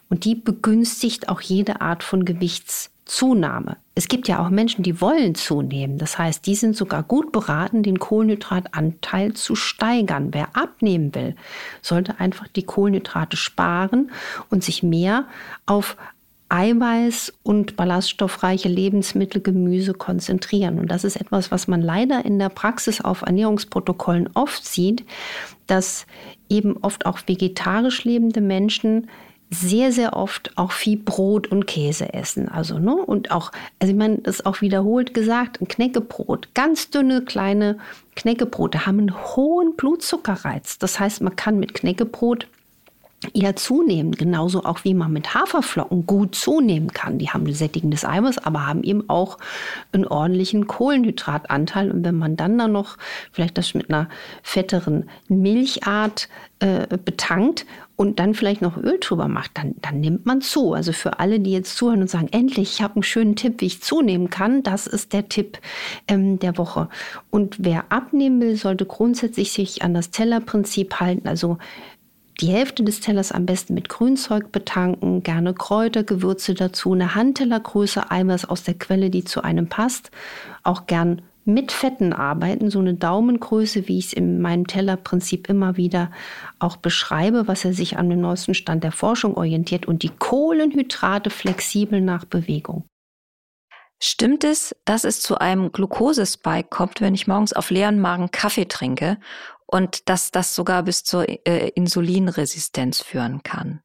Und 0.09 0.25
die 0.25 0.35
begünstigt 0.35 1.29
auch 1.29 1.41
jede 1.41 1.81
Art 1.81 2.03
von 2.03 2.25
Gewichts 2.25 2.91
Zunahme. 3.09 3.79
Es 3.95 4.07
gibt 4.07 4.29
ja 4.29 4.39
auch 4.39 4.51
Menschen, 4.51 4.83
die 4.83 5.01
wollen 5.01 5.35
zunehmen. 5.35 5.99
Das 5.99 6.19
heißt, 6.19 6.47
die 6.47 6.55
sind 6.55 6.77
sogar 6.77 7.03
gut 7.03 7.33
beraten, 7.33 7.83
den 7.83 7.99
Kohlenhydratanteil 7.99 9.33
zu 9.33 9.57
steigern. 9.57 10.29
Wer 10.33 10.55
abnehmen 10.55 11.15
will, 11.15 11.35
sollte 11.81 12.21
einfach 12.21 12.47
die 12.49 12.65
Kohlenhydrate 12.65 13.37
sparen 13.37 14.13
und 14.51 14.63
sich 14.63 14.83
mehr 14.83 15.25
auf 15.67 15.97
Eiweiß 16.51 17.33
und 17.43 17.77
ballaststoffreiche 17.77 18.69
Lebensmittel, 18.69 19.43
Gemüse 19.43 19.95
konzentrieren. 19.95 20.79
Und 20.79 20.89
das 20.89 21.05
ist 21.05 21.17
etwas, 21.17 21.51
was 21.51 21.67
man 21.67 21.83
leider 21.83 22.25
in 22.25 22.39
der 22.39 22.49
Praxis 22.51 23.01
auf 23.01 23.23
Ernährungsprotokollen 23.23 24.31
oft 24.35 24.65
sieht, 24.65 25.05
dass 25.67 26.07
eben 26.49 26.77
oft 26.83 27.07
auch 27.07 27.19
vegetarisch 27.27 28.05
lebende 28.05 28.41
Menschen 28.41 29.09
sehr, 29.51 29.93
sehr 29.93 30.15
oft 30.15 30.51
auch 30.57 30.73
viel 30.73 30.99
Brot 30.99 31.47
und 31.47 31.67
Käse 31.67 32.13
essen. 32.13 32.49
Also, 32.49 32.79
ne? 32.79 32.95
Und 32.95 33.31
auch, 33.31 33.51
also 33.79 33.93
ich 33.93 33.99
meine, 33.99 34.19
das 34.19 34.41
ist 34.41 34.47
auch 34.47 34.61
wiederholt 34.61 35.15
gesagt, 35.15 35.61
ein 35.61 35.69
Knäckebrot, 35.69 36.49
ganz 36.55 36.91
dünne, 36.91 37.23
kleine 37.23 37.79
Knäckebrote 38.15 38.85
haben 38.85 38.99
einen 38.99 39.37
hohen 39.37 39.75
Blutzuckerreiz. 39.77 40.79
Das 40.79 41.01
heißt, 41.01 41.23
man 41.23 41.37
kann 41.37 41.59
mit 41.59 41.73
Knäckebrot 41.73 42.47
ja 43.33 43.57
zunehmen, 43.57 44.13
genauso 44.13 44.65
auch 44.65 44.85
wie 44.85 44.95
man 44.95 45.13
mit 45.13 45.35
Haferflocken 45.35 46.07
gut 46.07 46.35
zunehmen 46.35 46.93
kann. 46.93 47.19
Die 47.19 47.31
haben 47.31 47.47
ein 47.47 47.53
sättigendes 47.53 48.05
Eiweiß, 48.05 48.39
aber 48.39 48.67
haben 48.67 48.85
eben 48.85 49.09
auch 49.11 49.39
einen 49.93 50.07
ordentlichen 50.07 50.69
Kohlenhydratanteil. 50.69 51.91
Und 51.91 52.05
wenn 52.05 52.15
man 52.15 52.37
dann 52.37 52.59
dann 52.59 52.73
noch 52.73 52.97
vielleicht 53.33 53.59
das 53.59 53.75
mit 53.75 53.91
einer 53.91 54.09
fetteren 54.43 55.11
Milchart 55.29 56.29
äh, 56.61 56.87
betankt 56.97 57.67
und 57.97 58.21
dann 58.21 58.35
vielleicht 58.35 58.63
noch 58.63 58.77
Öl 58.77 58.99
drüber 59.01 59.27
macht, 59.27 59.51
dann, 59.55 59.75
dann 59.83 60.01
nimmt 60.01 60.25
man 60.25 60.41
zu. 60.41 60.73
Also 60.73 60.93
für 60.93 61.19
alle, 61.19 61.41
die 61.41 61.51
jetzt 61.51 61.77
zuhören 61.77 62.03
und 62.03 62.11
sagen, 62.11 62.29
endlich, 62.31 62.75
ich 62.75 62.83
habe 62.83 62.95
einen 62.95 63.03
schönen 63.03 63.35
Tipp, 63.35 63.61
wie 63.61 63.67
ich 63.67 63.83
zunehmen 63.83 64.31
kann, 64.31 64.63
das 64.63 64.87
ist 64.87 65.13
der 65.13 65.29
Tipp 65.29 65.59
ähm, 66.07 66.39
der 66.39 66.57
Woche. 66.57 66.89
Und 67.31 67.57
wer 67.59 67.91
abnehmen 67.91 68.41
will, 68.41 68.55
sollte 68.55 68.87
grundsätzlich 68.87 69.51
sich 69.51 69.83
an 69.83 69.95
das 69.95 70.11
Tellerprinzip 70.11 71.01
halten. 71.01 71.27
Also 71.27 71.59
die 72.41 72.49
Hälfte 72.49 72.85
des 72.85 73.01
Tellers 73.01 73.33
am 73.33 73.47
besten 73.47 73.75
mit 73.75 73.89
Grünzeug 73.89 74.53
betanken, 74.53 75.23
gerne 75.23 75.55
Kräuter, 75.55 76.05
Gewürze 76.05 76.55
dazu, 76.55 76.93
eine 76.93 77.15
Handtellergröße 77.15 78.11
Eiweiß 78.11 78.45
aus 78.45 78.63
der 78.63 78.75
Quelle, 78.75 79.11
die 79.11 79.25
zu 79.25 79.43
einem 79.43 79.69
passt. 79.69 80.11
Auch 80.63 80.87
gern 80.87 81.23
mit 81.45 81.73
Fetten 81.73 82.13
arbeiten, 82.13 82.71
so 82.71 82.79
eine 82.79 82.95
Daumengröße, 82.95 83.89
wie 83.89 83.99
ich 83.99 84.09
es 84.09 84.13
in 84.13 84.41
meinem 84.41 84.67
Tellerprinzip 84.67 85.49
immer 85.49 85.77
wieder 85.77 86.13
auch 86.59 86.77
beschreibe, 86.77 87.49
was 87.49 87.65
er 87.65 87.73
sich 87.73 87.97
an 87.97 88.11
dem 88.11 88.21
neuesten 88.21 88.55
Stand 88.55 88.85
der 88.85 88.93
Forschung 88.93 89.35
orientiert 89.37 89.87
und 89.87 90.03
die 90.03 90.11
Kohlenhydrate 90.11 91.31
flexibel 91.31 92.01
nach 92.01 92.25
Bewegung. 92.27 92.85
Stimmt 94.01 94.45
es, 94.45 94.77
dass 94.85 95.03
es 95.03 95.21
zu 95.21 95.39
einem 95.39 95.73
Glukosespike 95.73 96.69
kommt, 96.69 97.01
wenn 97.01 97.15
ich 97.15 97.27
morgens 97.27 97.53
auf 97.53 97.71
leeren 97.71 97.99
Magen 97.99 98.31
Kaffee 98.31 98.67
trinke 98.67 99.17
und 99.71 100.09
dass 100.09 100.31
das 100.31 100.55
sogar 100.55 100.83
bis 100.83 101.05
zur 101.05 101.29
äh, 101.29 101.69
Insulinresistenz 101.69 103.03
führen 103.03 103.43
kann. 103.43 103.83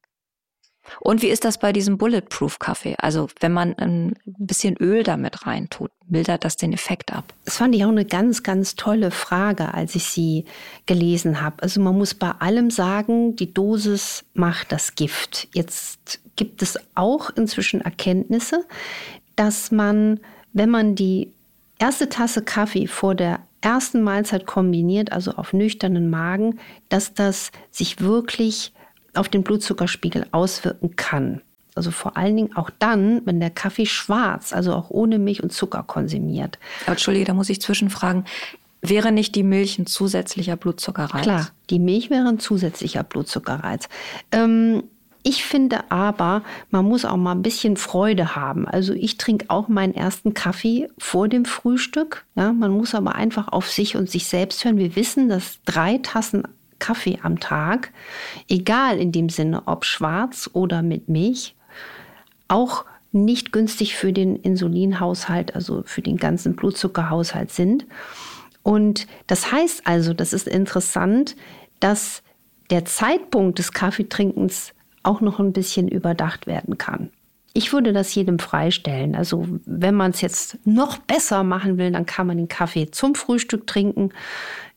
Und 1.00 1.22
wie 1.22 1.28
ist 1.28 1.44
das 1.44 1.58
bei 1.58 1.72
diesem 1.72 1.98
Bulletproof-Kaffee? 1.98 2.96
Also 2.98 3.28
wenn 3.40 3.52
man 3.52 3.74
ein 3.78 4.14
bisschen 4.24 4.76
Öl 4.76 5.02
damit 5.02 5.46
reintut, 5.46 5.90
mildert 6.06 6.44
das 6.44 6.56
den 6.56 6.72
Effekt 6.72 7.12
ab? 7.12 7.32
Das 7.44 7.56
fand 7.56 7.74
ich 7.74 7.84
auch 7.84 7.90
eine 7.90 8.04
ganz, 8.04 8.42
ganz 8.42 8.76
tolle 8.76 9.10
Frage, 9.10 9.72
als 9.72 9.94
ich 9.94 10.04
sie 10.04 10.44
gelesen 10.86 11.40
habe. 11.40 11.62
Also 11.62 11.80
man 11.80 11.96
muss 11.96 12.14
bei 12.14 12.30
allem 12.32 12.70
sagen, 12.70 13.36
die 13.36 13.52
Dosis 13.52 14.24
macht 14.34 14.72
das 14.72 14.94
Gift. 14.94 15.48
Jetzt 15.54 16.20
gibt 16.36 16.62
es 16.62 16.78
auch 16.94 17.30
inzwischen 17.30 17.80
Erkenntnisse, 17.80 18.64
dass 19.36 19.70
man, 19.70 20.20
wenn 20.52 20.70
man 20.70 20.94
die 20.94 21.32
erste 21.78 22.08
Tasse 22.08 22.42
Kaffee 22.42 22.86
vor 22.86 23.14
der 23.14 23.40
ersten 23.64 24.02
Mahlzeit 24.02 24.46
kombiniert, 24.46 25.12
also 25.12 25.32
auf 25.32 25.52
nüchternen 25.52 26.10
Magen, 26.10 26.58
dass 26.88 27.14
das 27.14 27.50
sich 27.70 28.00
wirklich 28.00 28.72
auf 29.14 29.28
den 29.28 29.42
Blutzuckerspiegel 29.42 30.26
auswirken 30.32 30.96
kann. 30.96 31.40
Also 31.74 31.90
vor 31.90 32.16
allen 32.16 32.36
Dingen 32.36 32.56
auch 32.56 32.70
dann, 32.78 33.22
wenn 33.24 33.40
der 33.40 33.50
Kaffee 33.50 33.86
schwarz, 33.86 34.52
also 34.52 34.74
auch 34.74 34.90
ohne 34.90 35.18
Milch 35.18 35.42
und 35.42 35.52
Zucker 35.52 35.82
konsumiert. 35.82 36.58
Aber 36.82 36.92
Entschuldige, 36.92 37.24
da 37.24 37.34
muss 37.34 37.50
ich 37.50 37.60
zwischenfragen. 37.60 38.24
Wäre 38.80 39.12
nicht 39.12 39.34
die 39.34 39.42
Milch 39.42 39.78
ein 39.78 39.86
zusätzlicher 39.86 40.56
Blutzuckerreiz? 40.56 41.22
Klar, 41.22 41.48
die 41.70 41.78
Milch 41.78 42.10
wäre 42.10 42.28
ein 42.28 42.38
zusätzlicher 42.38 43.02
Blutzuckerreiz. 43.02 43.88
Ähm, 44.30 44.84
ich 45.26 45.42
finde 45.42 45.90
aber, 45.90 46.42
man 46.70 46.84
muss 46.84 47.06
auch 47.06 47.16
mal 47.16 47.32
ein 47.32 47.42
bisschen 47.42 47.78
Freude 47.78 48.36
haben. 48.36 48.68
Also 48.68 48.92
ich 48.92 49.16
trinke 49.16 49.46
auch 49.48 49.68
meinen 49.68 49.94
ersten 49.94 50.34
Kaffee 50.34 50.88
vor 50.98 51.28
dem 51.28 51.46
Frühstück. 51.46 52.26
Ja, 52.36 52.52
man 52.52 52.70
muss 52.70 52.94
aber 52.94 53.14
einfach 53.14 53.48
auf 53.48 53.70
sich 53.70 53.96
und 53.96 54.10
sich 54.10 54.26
selbst 54.26 54.62
hören. 54.64 54.76
Wir 54.76 54.96
wissen, 54.96 55.30
dass 55.30 55.60
drei 55.64 55.98
Tassen 56.02 56.46
Kaffee 56.78 57.18
am 57.22 57.40
Tag, 57.40 57.90
egal 58.50 58.98
in 58.98 59.12
dem 59.12 59.30
Sinne, 59.30 59.62
ob 59.64 59.86
schwarz 59.86 60.50
oder 60.52 60.82
mit 60.82 61.08
Milch, 61.08 61.56
auch 62.46 62.84
nicht 63.10 63.50
günstig 63.50 63.96
für 63.96 64.12
den 64.12 64.36
Insulinhaushalt, 64.36 65.54
also 65.54 65.84
für 65.86 66.02
den 66.02 66.18
ganzen 66.18 66.54
Blutzuckerhaushalt 66.54 67.50
sind. 67.50 67.86
Und 68.62 69.06
das 69.26 69.50
heißt 69.50 69.86
also, 69.86 70.12
das 70.12 70.34
ist 70.34 70.46
interessant, 70.46 71.34
dass 71.80 72.22
der 72.68 72.84
Zeitpunkt 72.84 73.58
des 73.58 73.72
Kaffeetrinkens 73.72 74.74
auch 75.04 75.20
noch 75.20 75.38
ein 75.38 75.52
bisschen 75.52 75.88
überdacht 75.88 76.46
werden 76.46 76.78
kann. 76.78 77.10
Ich 77.52 77.72
würde 77.72 77.92
das 77.92 78.14
jedem 78.14 78.40
freistellen. 78.40 79.14
Also 79.14 79.46
wenn 79.64 79.94
man 79.94 80.10
es 80.10 80.20
jetzt 80.20 80.58
noch 80.66 80.98
besser 80.98 81.44
machen 81.44 81.78
will, 81.78 81.92
dann 81.92 82.04
kann 82.04 82.26
man 82.26 82.36
den 82.36 82.48
Kaffee 82.48 82.90
zum 82.90 83.14
Frühstück 83.14 83.66
trinken. 83.68 84.10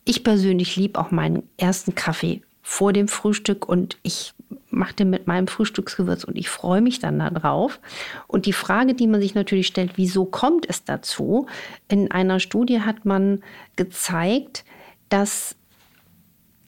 Ich 0.05 0.23
persönlich 0.23 0.75
liebe 0.75 0.99
auch 0.99 1.09
meinen 1.09 1.43
ersten 1.57 1.95
Kaffee 1.95 2.41
vor 2.61 2.93
dem 2.93 3.07
Frühstück 3.07 3.67
und 3.67 3.97
ich 4.03 4.33
mache 4.69 4.93
den 4.93 5.09
mit 5.09 5.25
meinem 5.25 5.47
Frühstücksgewürz 5.47 6.23
und 6.23 6.37
ich 6.37 6.49
freue 6.49 6.81
mich 6.81 6.99
dann 6.99 7.17
darauf. 7.17 7.79
Und 8.27 8.45
die 8.45 8.53
Frage, 8.53 8.93
die 8.93 9.07
man 9.07 9.21
sich 9.21 9.33
natürlich 9.33 9.67
stellt, 9.67 9.93
wieso 9.95 10.25
kommt 10.25 10.69
es 10.69 10.83
dazu? 10.83 11.47
In 11.87 12.11
einer 12.11 12.39
Studie 12.39 12.81
hat 12.81 13.05
man 13.05 13.41
gezeigt, 13.75 14.65
dass 15.09 15.55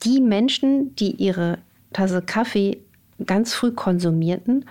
die 0.02 0.20
Menschen, 0.20 0.96
die 0.96 1.12
ihre 1.12 1.58
Tasse 1.92 2.22
Kaffee 2.22 2.82
ganz 3.26 3.54
früh 3.54 3.72
konsumierten, 3.72 4.64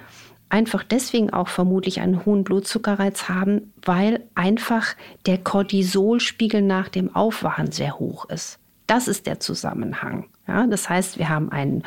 einfach 0.50 0.84
deswegen 0.84 1.32
auch 1.32 1.48
vermutlich 1.48 2.02
einen 2.02 2.26
hohen 2.26 2.44
Blutzuckerreiz 2.44 3.30
haben, 3.30 3.74
weil 3.84 4.24
einfach 4.36 4.96
der 5.26 5.38
Cortisolspiegel 5.38 6.62
nach 6.62 6.90
dem 6.90 7.16
Aufwachen 7.16 7.72
sehr 7.72 8.00
hoch 8.00 8.26
ist. 8.30 8.60
Das 8.88 9.08
ist 9.08 9.28
der 9.28 9.40
Zusammenhang. 9.40 10.26
Ja, 10.48 10.66
das 10.66 10.90
heißt, 10.90 11.20
wir 11.20 11.30
haben 11.30 11.52
einen, 11.52 11.84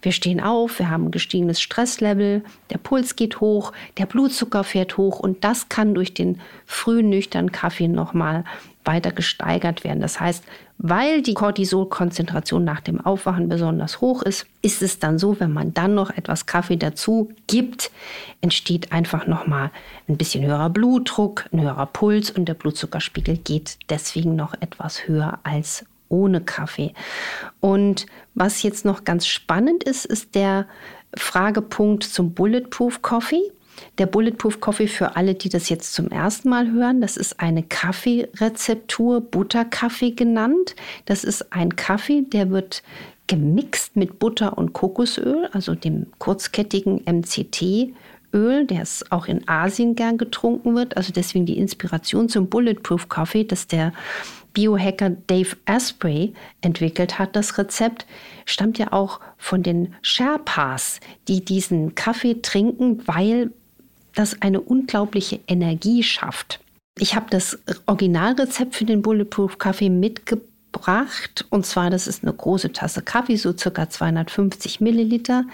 wir 0.00 0.12
stehen 0.12 0.40
auf, 0.40 0.78
wir 0.78 0.88
haben 0.88 1.06
ein 1.06 1.10
gestiegenes 1.10 1.60
Stresslevel, 1.60 2.44
der 2.70 2.78
Puls 2.78 3.16
geht 3.16 3.40
hoch, 3.40 3.72
der 3.98 4.06
Blutzucker 4.06 4.62
fährt 4.62 4.96
hoch 4.96 5.18
und 5.18 5.42
das 5.42 5.68
kann 5.68 5.92
durch 5.92 6.14
den 6.14 6.40
frühen 6.64 7.08
nüchternen 7.08 7.50
Kaffee 7.50 7.88
nochmal 7.88 8.44
weiter 8.86 9.12
gesteigert 9.12 9.84
werden. 9.84 10.00
Das 10.00 10.20
heißt, 10.20 10.44
weil 10.78 11.22
die 11.22 11.34
Cortisolkonzentration 11.34 12.62
nach 12.64 12.80
dem 12.80 13.00
Aufwachen 13.00 13.48
besonders 13.48 14.00
hoch 14.00 14.22
ist, 14.22 14.46
ist 14.62 14.82
es 14.82 14.98
dann 14.98 15.18
so, 15.18 15.40
wenn 15.40 15.52
man 15.52 15.72
dann 15.74 15.94
noch 15.94 16.10
etwas 16.10 16.46
Kaffee 16.46 16.76
dazu 16.76 17.30
gibt, 17.46 17.90
entsteht 18.40 18.92
einfach 18.92 19.26
nochmal 19.26 19.70
ein 20.08 20.16
bisschen 20.16 20.44
höherer 20.44 20.70
Blutdruck, 20.70 21.46
ein 21.52 21.62
höherer 21.62 21.86
Puls 21.86 22.30
und 22.30 22.46
der 22.46 22.54
Blutzuckerspiegel 22.54 23.38
geht 23.38 23.78
deswegen 23.88 24.36
noch 24.36 24.54
etwas 24.60 25.08
höher 25.08 25.38
als 25.44 25.84
ohne 26.08 26.40
Kaffee. 26.40 26.92
Und 27.60 28.06
was 28.34 28.62
jetzt 28.62 28.84
noch 28.84 29.04
ganz 29.04 29.26
spannend 29.26 29.82
ist, 29.84 30.04
ist 30.04 30.34
der 30.34 30.66
Fragepunkt 31.14 32.04
zum 32.04 32.34
Bulletproof 32.34 33.02
Coffee. 33.02 33.50
Der 33.98 34.06
Bulletproof 34.06 34.60
Coffee 34.60 34.88
für 34.88 35.16
alle, 35.16 35.34
die 35.34 35.48
das 35.48 35.68
jetzt 35.68 35.94
zum 35.94 36.08
ersten 36.08 36.48
Mal 36.48 36.70
hören, 36.70 37.00
das 37.00 37.16
ist 37.16 37.40
eine 37.40 37.62
Kaffeerezeptur, 37.62 39.20
Butterkaffee 39.20 40.12
genannt. 40.12 40.76
Das 41.04 41.24
ist 41.24 41.52
ein 41.52 41.76
Kaffee, 41.76 42.22
der 42.22 42.50
wird 42.50 42.82
gemixt 43.26 43.96
mit 43.96 44.18
Butter 44.18 44.56
und 44.56 44.72
Kokosöl, 44.72 45.48
also 45.52 45.74
dem 45.74 46.06
kurzkettigen 46.18 47.02
MCT. 47.04 47.94
Öl, 48.32 48.66
der 48.66 48.82
es 48.82 49.10
auch 49.10 49.26
in 49.26 49.48
Asien 49.48 49.94
gern 49.94 50.18
getrunken 50.18 50.74
wird. 50.74 50.96
Also 50.96 51.12
deswegen 51.12 51.46
die 51.46 51.58
Inspiration 51.58 52.28
zum 52.28 52.48
Bulletproof 52.48 53.08
Coffee, 53.08 53.44
dass 53.44 53.66
der 53.66 53.92
Biohacker 54.52 55.10
Dave 55.10 55.56
Asprey 55.64 56.34
entwickelt 56.60 57.18
hat. 57.18 57.36
Das 57.36 57.56
Rezept 57.58 58.06
stammt 58.44 58.78
ja 58.78 58.92
auch 58.92 59.20
von 59.36 59.62
den 59.62 59.94
Sherpas, 60.02 61.00
die 61.28 61.44
diesen 61.44 61.94
Kaffee 61.94 62.40
trinken, 62.42 63.06
weil 63.06 63.52
das 64.16 64.42
eine 64.42 64.60
unglaubliche 64.60 65.38
Energie 65.46 66.02
schafft. 66.02 66.60
Ich 66.98 67.14
habe 67.14 67.26
das 67.30 67.58
Originalrezept 67.86 68.74
für 68.74 68.86
den 68.86 69.02
Bulletproof 69.02 69.58
Kaffee 69.58 69.90
mitgebracht. 69.90 71.44
Und 71.50 71.66
zwar, 71.66 71.90
das 71.90 72.06
ist 72.06 72.24
eine 72.24 72.32
große 72.32 72.72
Tasse 72.72 73.02
Kaffee, 73.02 73.36
so 73.36 73.56
circa 73.56 73.88
250 73.88 74.80
Milliliter. 74.80 75.44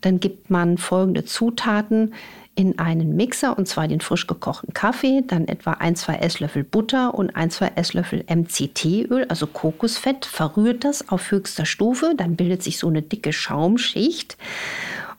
Dann 0.00 0.20
gibt 0.20 0.48
man 0.48 0.78
folgende 0.78 1.24
Zutaten 1.24 2.14
in 2.54 2.78
einen 2.78 3.16
Mixer, 3.16 3.56
und 3.56 3.66
zwar 3.66 3.88
den 3.88 4.00
frisch 4.00 4.26
gekochten 4.26 4.74
Kaffee, 4.74 5.22
dann 5.26 5.48
etwa 5.48 5.72
ein, 5.72 5.96
zwei 5.96 6.16
Esslöffel 6.16 6.64
Butter 6.64 7.14
und 7.14 7.34
ein, 7.34 7.50
zwei 7.50 7.72
Esslöffel 7.76 8.24
MCT-Öl, 8.28 9.24
also 9.28 9.46
Kokosfett, 9.46 10.26
verrührt 10.26 10.84
das 10.84 11.08
auf 11.08 11.30
höchster 11.30 11.64
Stufe, 11.64 12.12
dann 12.14 12.36
bildet 12.36 12.62
sich 12.62 12.78
so 12.78 12.88
eine 12.88 13.00
dicke 13.00 13.32
Schaumschicht 13.32 14.36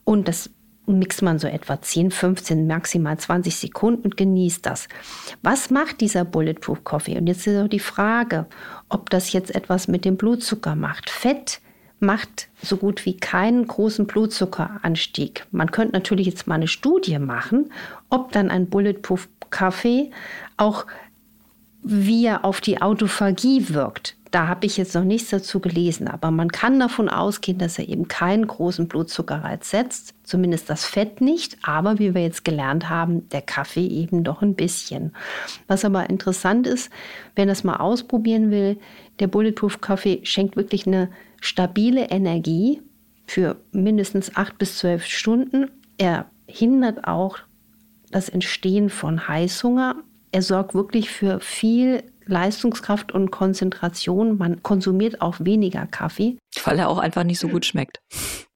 und 0.03 0.27
das 0.27 0.51
mixt 0.85 1.21
man 1.21 1.39
so 1.39 1.47
etwa 1.47 1.81
10, 1.81 2.11
15, 2.11 2.67
maximal 2.67 3.17
20 3.17 3.55
Sekunden 3.55 4.03
und 4.03 4.17
genießt 4.17 4.65
das. 4.65 4.87
Was 5.41 5.69
macht 5.69 6.01
dieser 6.01 6.25
Bulletproof 6.25 6.83
Coffee? 6.83 7.17
Und 7.17 7.27
jetzt 7.27 7.47
ist 7.47 7.61
auch 7.61 7.69
die 7.69 7.79
Frage, 7.79 8.45
ob 8.89 9.09
das 9.09 9.31
jetzt 9.31 9.55
etwas 9.55 9.87
mit 9.87 10.05
dem 10.05 10.17
Blutzucker 10.17 10.75
macht. 10.75 11.09
Fett 11.09 11.61
macht 11.99 12.49
so 12.61 12.77
gut 12.77 13.05
wie 13.05 13.15
keinen 13.15 13.65
großen 13.65 14.05
Blutzuckeranstieg. 14.07 15.45
Man 15.51 15.71
könnte 15.71 15.93
natürlich 15.93 16.27
jetzt 16.27 16.47
mal 16.47 16.55
eine 16.55 16.67
Studie 16.67 17.17
machen, 17.17 17.71
ob 18.09 18.31
dann 18.33 18.51
ein 18.51 18.69
Bulletproof 18.69 19.29
Kaffee 19.49 20.11
auch 20.57 20.85
wie 21.83 22.25
er 22.25 22.45
auf 22.45 22.61
die 22.61 22.81
Autophagie 22.81 23.69
wirkt. 23.69 24.15
Da 24.33 24.47
habe 24.47 24.65
ich 24.65 24.77
jetzt 24.77 24.95
noch 24.95 25.03
nichts 25.03 25.29
dazu 25.29 25.59
gelesen, 25.59 26.07
aber 26.07 26.31
man 26.31 26.51
kann 26.51 26.79
davon 26.79 27.07
ausgehen, 27.07 27.59
dass 27.59 27.77
er 27.77 27.87
eben 27.87 28.07
keinen 28.07 28.47
großen 28.47 28.87
Blutzuckerreiz 28.87 29.69
setzt, 29.69 30.15
zumindest 30.23 30.71
das 30.71 30.85
Fett 30.85 31.21
nicht, 31.21 31.59
aber 31.61 31.99
wie 31.99 32.15
wir 32.15 32.23
jetzt 32.23 32.43
gelernt 32.43 32.89
haben, 32.89 33.29
der 33.29 33.43
Kaffee 33.43 33.85
eben 33.85 34.23
doch 34.23 34.41
ein 34.41 34.55
bisschen. 34.55 35.13
Was 35.67 35.85
aber 35.85 36.09
interessant 36.09 36.65
ist, 36.65 36.91
wenn 37.35 37.47
das 37.47 37.63
mal 37.63 37.75
ausprobieren 37.75 38.49
will, 38.49 38.79
der 39.19 39.27
Bulletproof 39.27 39.81
Kaffee 39.81 40.21
schenkt 40.23 40.55
wirklich 40.55 40.87
eine 40.87 41.09
stabile 41.39 42.09
Energie 42.09 42.81
für 43.27 43.57
mindestens 43.71 44.35
acht 44.35 44.57
bis 44.57 44.79
zwölf 44.79 45.05
Stunden. 45.05 45.69
Er 45.99 46.25
hindert 46.47 47.07
auch 47.07 47.37
das 48.09 48.29
Entstehen 48.29 48.89
von 48.89 49.27
Heißhunger. 49.27 49.97
Er 50.33 50.41
sorgt 50.41 50.73
wirklich 50.73 51.11
für 51.11 51.39
viel 51.39 52.03
Leistungskraft 52.25 53.11
und 53.11 53.29
Konzentration. 53.29 54.39
Man 54.39 54.63
konsumiert 54.63 55.21
auch 55.21 55.35
weniger 55.39 55.85
Kaffee. 55.85 56.37
Weil 56.63 56.79
er 56.79 56.89
auch 56.89 56.97
einfach 56.97 57.23
nicht 57.23 57.39
so 57.39 57.47
gut 57.49 57.67
schmeckt. 57.67 57.99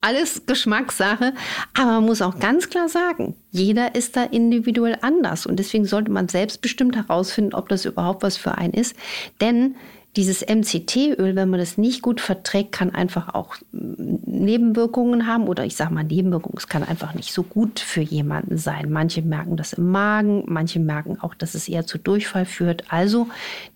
Alles 0.02 0.48
Geschmackssache. 0.48 1.34
Aber 1.76 1.92
man 1.92 2.06
muss 2.06 2.24
auch 2.24 2.40
ganz 2.40 2.70
klar 2.70 2.90
sagen, 2.90 3.36
jeder 3.52 3.94
ist 3.94 4.16
da 4.16 4.24
individuell 4.24 4.98
anders. 5.02 5.46
Und 5.46 5.58
deswegen 5.58 5.86
sollte 5.86 6.10
man 6.10 6.30
selbstbestimmt 6.30 6.96
herausfinden, 6.96 7.54
ob 7.54 7.70
das 7.70 7.86
überhaupt 7.86 8.24
was 8.24 8.38
für 8.38 8.58
einen 8.58 8.74
ist. 8.74 8.96
Denn 9.40 9.76
dieses 10.18 10.42
MCT-Öl, 10.42 11.36
wenn 11.36 11.50
man 11.50 11.60
das 11.60 11.78
nicht 11.78 12.02
gut 12.02 12.20
verträgt, 12.20 12.72
kann 12.72 12.94
einfach 12.94 13.36
auch 13.36 13.56
Nebenwirkungen 13.72 15.28
haben 15.28 15.48
oder 15.48 15.64
ich 15.64 15.76
sage 15.76 15.94
mal 15.94 16.04
Nebenwirkungen, 16.04 16.58
es 16.58 16.68
kann 16.68 16.84
einfach 16.84 17.14
nicht 17.14 17.32
so 17.32 17.44
gut 17.44 17.80
für 17.80 18.02
jemanden 18.02 18.58
sein. 18.58 18.92
Manche 18.92 19.22
merken 19.22 19.58
das 19.58 19.74
im 19.74 19.92
Magen, 19.92 20.44
manche 20.48 20.80
merken 20.80 21.20
auch, 21.22 21.36
dass 21.36 21.54
es 21.54 21.70
eher 21.70 21.86
zu 21.86 22.00
Durchfall 22.00 22.46
führt. 22.46 22.92
Also 22.92 23.28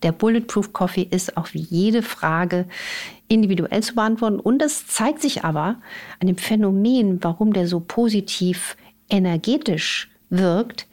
der 0.02 0.12
Bulletproof 0.12 0.74
Coffee 0.74 1.08
ist 1.10 1.38
auch 1.38 1.54
wie 1.54 1.62
jede 1.62 2.02
Frage 2.02 2.66
individuell 3.28 3.84
zu 3.84 3.94
beantworten 3.94 4.40
und 4.40 4.60
das 4.60 4.88
zeigt 4.88 5.22
sich 5.22 5.44
aber 5.46 5.78
an 6.20 6.28
dem 6.28 6.38
Phänomen, 6.38 7.24
warum 7.24 7.54
der 7.54 7.68
so 7.68 7.80
positiv 7.80 8.76
energetisch 9.10 10.10
wirkt, 10.32 10.88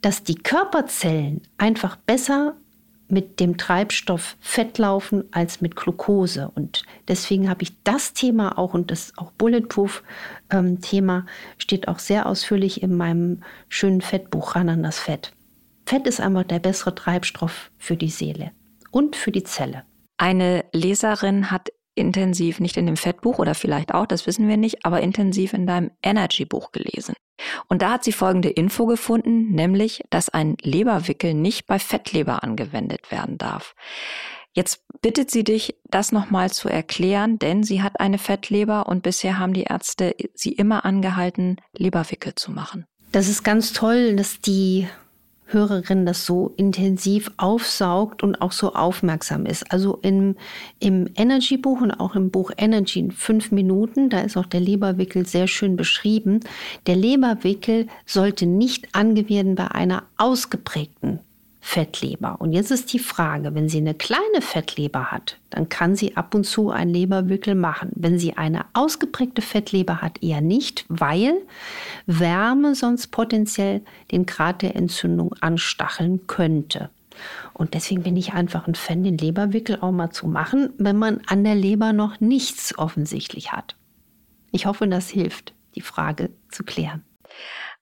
dass 0.00 0.22
die 0.22 0.36
Körperzellen 0.36 1.42
einfach 1.58 1.96
besser 1.96 2.54
mit 3.14 3.40
dem 3.40 3.56
Treibstoff 3.56 4.36
Fett 4.40 4.76
laufen 4.76 5.24
als 5.30 5.62
mit 5.62 5.74
Glucose. 5.76 6.50
Und 6.54 6.82
deswegen 7.08 7.48
habe 7.48 7.62
ich 7.62 7.82
das 7.84 8.12
Thema 8.12 8.58
auch 8.58 8.74
und 8.74 8.90
das 8.90 9.14
auch 9.16 9.32
Bulletproof-Thema 9.32 11.16
ähm, 11.16 11.28
steht 11.56 11.88
auch 11.88 11.98
sehr 11.98 12.26
ausführlich 12.26 12.82
in 12.82 12.94
meinem 12.94 13.42
schönen 13.70 14.02
Fettbuch 14.02 14.54
ran 14.54 14.68
an 14.68 14.82
das 14.82 14.98
Fett. 14.98 15.32
Fett 15.86 16.06
ist 16.06 16.20
einfach 16.20 16.44
der 16.44 16.58
bessere 16.58 16.94
Treibstoff 16.94 17.70
für 17.78 17.96
die 17.96 18.10
Seele 18.10 18.50
und 18.90 19.16
für 19.16 19.32
die 19.32 19.44
Zelle. 19.44 19.84
Eine 20.18 20.64
Leserin 20.72 21.50
hat 21.50 21.70
intensiv, 21.94 22.60
nicht 22.60 22.76
in 22.76 22.86
dem 22.86 22.96
Fettbuch 22.96 23.38
oder 23.38 23.54
vielleicht 23.54 23.94
auch, 23.94 24.06
das 24.06 24.26
wissen 24.26 24.48
wir 24.48 24.56
nicht, 24.56 24.84
aber 24.84 25.00
intensiv 25.00 25.52
in 25.52 25.66
deinem 25.66 25.90
Energy-Buch 26.02 26.72
gelesen. 26.72 27.14
Und 27.68 27.82
da 27.82 27.92
hat 27.92 28.04
sie 28.04 28.12
folgende 28.12 28.50
Info 28.50 28.86
gefunden, 28.86 29.52
nämlich, 29.52 30.02
dass 30.10 30.28
ein 30.28 30.56
Leberwickel 30.62 31.34
nicht 31.34 31.66
bei 31.66 31.78
Fettleber 31.78 32.42
angewendet 32.42 33.10
werden 33.10 33.38
darf. 33.38 33.74
Jetzt 34.52 34.84
bittet 35.02 35.32
sie 35.32 35.42
dich, 35.42 35.76
das 35.84 36.12
nochmal 36.12 36.50
zu 36.52 36.68
erklären, 36.68 37.40
denn 37.40 37.64
sie 37.64 37.82
hat 37.82 37.98
eine 37.98 38.18
Fettleber 38.18 38.86
und 38.86 39.02
bisher 39.02 39.38
haben 39.38 39.52
die 39.52 39.64
Ärzte 39.64 40.14
sie 40.34 40.52
immer 40.52 40.84
angehalten, 40.84 41.56
Leberwickel 41.76 42.36
zu 42.36 42.52
machen. 42.52 42.86
Das 43.10 43.28
ist 43.28 43.42
ganz 43.42 43.72
toll, 43.72 44.14
dass 44.14 44.40
die 44.40 44.88
Hörerin 45.54 46.04
das 46.04 46.26
so 46.26 46.52
intensiv 46.56 47.30
aufsaugt 47.38 48.22
und 48.22 48.42
auch 48.42 48.52
so 48.52 48.74
aufmerksam 48.74 49.46
ist. 49.46 49.72
Also 49.72 49.98
im, 50.02 50.36
im 50.80 51.08
Energy-Buch 51.14 51.80
und 51.80 51.92
auch 51.92 52.14
im 52.14 52.30
Buch 52.30 52.50
Energy 52.58 53.00
in 53.00 53.12
fünf 53.12 53.52
Minuten, 53.52 54.10
da 54.10 54.20
ist 54.20 54.36
auch 54.36 54.46
der 54.46 54.60
Leberwickel 54.60 55.24
sehr 55.26 55.46
schön 55.46 55.76
beschrieben. 55.76 56.40
Der 56.86 56.96
Leberwickel 56.96 57.86
sollte 58.04 58.44
nicht 58.44 58.94
angewendet 58.94 59.56
bei 59.56 59.70
einer 59.70 60.02
ausgeprägten 60.18 61.20
Fettleber. 61.66 62.42
Und 62.42 62.52
jetzt 62.52 62.70
ist 62.70 62.92
die 62.92 62.98
Frage, 62.98 63.54
wenn 63.54 63.70
sie 63.70 63.78
eine 63.78 63.94
kleine 63.94 64.42
Fettleber 64.42 65.10
hat, 65.10 65.38
dann 65.48 65.70
kann 65.70 65.96
sie 65.96 66.14
ab 66.14 66.34
und 66.34 66.44
zu 66.44 66.68
einen 66.68 66.92
Leberwickel 66.92 67.54
machen. 67.54 67.90
Wenn 67.94 68.18
sie 68.18 68.36
eine 68.36 68.66
ausgeprägte 68.74 69.40
Fettleber 69.40 70.02
hat, 70.02 70.22
eher 70.22 70.42
nicht, 70.42 70.84
weil 70.88 71.40
Wärme 72.04 72.74
sonst 72.74 73.06
potenziell 73.06 73.80
den 74.12 74.26
Grad 74.26 74.60
der 74.60 74.76
Entzündung 74.76 75.32
anstacheln 75.40 76.26
könnte. 76.26 76.90
Und 77.54 77.72
deswegen 77.72 78.02
bin 78.02 78.18
ich 78.18 78.34
einfach 78.34 78.68
ein 78.68 78.74
Fan, 78.74 79.02
den 79.02 79.16
Leberwickel 79.16 79.78
auch 79.80 79.90
mal 79.90 80.10
zu 80.10 80.28
machen, 80.28 80.74
wenn 80.76 80.98
man 80.98 81.22
an 81.28 81.44
der 81.44 81.54
Leber 81.54 81.94
noch 81.94 82.20
nichts 82.20 82.76
offensichtlich 82.76 83.52
hat. 83.52 83.74
Ich 84.52 84.66
hoffe, 84.66 84.86
das 84.86 85.08
hilft, 85.08 85.54
die 85.76 85.80
Frage 85.80 86.28
zu 86.50 86.62
klären. 86.62 87.04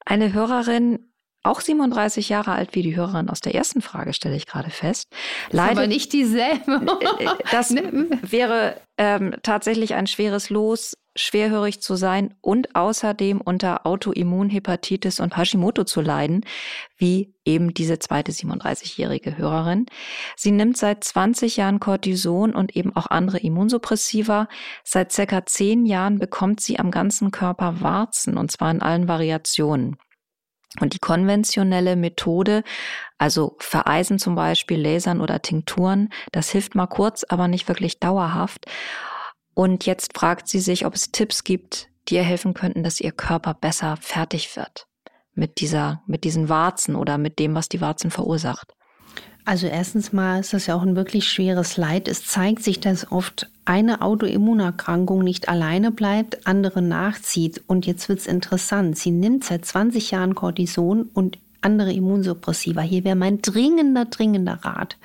Eine 0.07 0.33
Hörerin 0.33 1.01
auch 1.43 1.61
37 1.61 2.29
Jahre 2.29 2.53
alt 2.53 2.75
wie 2.75 2.83
die 2.83 2.97
Hörerin 2.97 3.29
aus 3.29 3.41
der 3.41 3.55
ersten 3.55 3.83
Frage, 3.83 4.13
stelle 4.13 4.37
ich 4.37 4.47
gerade 4.47 4.71
fest. 4.71 5.09
Leider, 5.51 5.73
aber 5.73 5.87
nicht 5.87 6.13
dieselbe. 6.13 6.87
Äh, 7.19 7.25
äh, 7.25 7.29
das 7.51 7.71
ne? 7.71 8.09
wäre 8.23 8.81
ähm, 8.97 9.35
tatsächlich 9.43 9.95
ein 9.95 10.07
schweres 10.07 10.51
Los, 10.51 10.95
schwerhörig 11.17 11.83
zu 11.83 11.97
sein 11.97 12.35
und 12.41 12.75
außerdem 12.75 13.41
unter 13.41 13.87
Autoimmunhepatitis 13.87 15.21
und 15.21 15.37
Hashimoto 15.37 15.85
zu 15.85 16.01
leiden, 16.01 16.45
wie 16.97 17.35
eben 17.45 17.75
diese 17.75 17.99
zweite 17.99 18.33
37-jährige 18.33 19.37
Hörerin. 19.37 19.87
Sie 20.37 20.53
nimmt 20.53 20.77
seit 20.77 21.05
20 21.05 21.57
Jahren 21.57 21.81
Cortison 21.81 22.55
und 22.55 22.77
eben 22.77 22.95
auch 22.97 23.09
andere 23.09 23.39
Immunsuppressiva. 23.39 24.49
Seit 24.85 25.13
circa 25.13 25.45
10 25.45 25.85
Jahren 25.87 26.19
bekommt 26.19 26.61
sie 26.61 26.79
am 26.79 26.91
ganzen 26.91 27.31
Körper 27.31 27.81
Warzen 27.81 28.39
und 28.39 28.51
zwar 28.51 28.71
in 28.71 28.81
allen 28.81 29.09
Variationen. 29.09 29.97
Und 30.81 30.95
die 30.95 30.99
konventionelle 30.99 31.97
Methode, 31.97 32.65
also 33.19 33.57
Vereisen 33.59 34.19
zum 34.19 34.35
Beispiel, 34.35 34.81
Lasern 34.81 35.21
oder 35.21 35.43
Tinkturen, 35.43 36.09
das 36.33 36.51
hilft 36.51 36.75
mal 36.75 36.87
kurz, 36.87 37.25
aber 37.25 37.47
nicht 37.47 37.69
wirklich 37.69 38.01
dauerhaft. 38.01 38.67
Und 39.55 39.85
jetzt 39.85 40.17
fragt 40.17 40.49
sie 40.49 40.61
sich, 40.61 40.87
ob 40.87 40.95
es 40.95 41.13
Tipps 41.13 41.45
gibt, 41.45 41.89
die 42.09 42.15
ihr 42.15 42.23
helfen 42.23 42.55
könnten, 42.55 42.83
dass 42.83 43.01
ihr 43.01 43.13
Körper 43.13 43.55
besser 43.55 43.99
fertig 44.01 44.57
wird 44.57 44.87
mit 45.35 45.61
dieser, 45.61 46.03
mit 46.07 46.25
diesen 46.25 46.49
Warzen 46.49 46.97
oder 46.97 47.19
mit 47.19 47.39
dem, 47.39 47.55
was 47.55 47.69
die 47.69 47.81
Warzen 47.81 48.11
verursacht. 48.11 48.75
Also 49.45 49.67
erstens 49.67 50.13
mal 50.13 50.41
ist 50.41 50.53
das 50.53 50.67
ja 50.67 50.77
auch 50.77 50.83
ein 50.83 50.95
wirklich 50.95 51.29
schweres 51.29 51.77
Leid. 51.77 52.07
Es 52.07 52.25
zeigt 52.25 52.63
sich, 52.63 52.79
dass 52.79 53.11
oft 53.11 53.49
eine 53.65 54.01
Autoimmunerkrankung 54.01 55.25
nicht 55.25 55.49
alleine 55.49 55.91
bleibt, 55.91 56.47
andere 56.47 56.81
nachzieht. 56.81 57.63
Und 57.67 57.87
jetzt 57.87 58.09
wird 58.09 58.21
es 58.21 58.27
interessant. 58.27 58.97
Sie 58.97 59.11
nimmt 59.11 59.45
seit 59.45 59.65
20 59.65 60.13
Jahren 60.13 60.35
Cortison 60.35 61.11
und 61.13 61.39
andere 61.61 61.93
Immunsuppressiva. 61.93 62.83
Hier 62.83 63.05
wäre 63.05 63.17
mein 63.17 63.41
dringender, 63.41 64.05
dringender 64.05 64.59
Rat, 64.63 64.97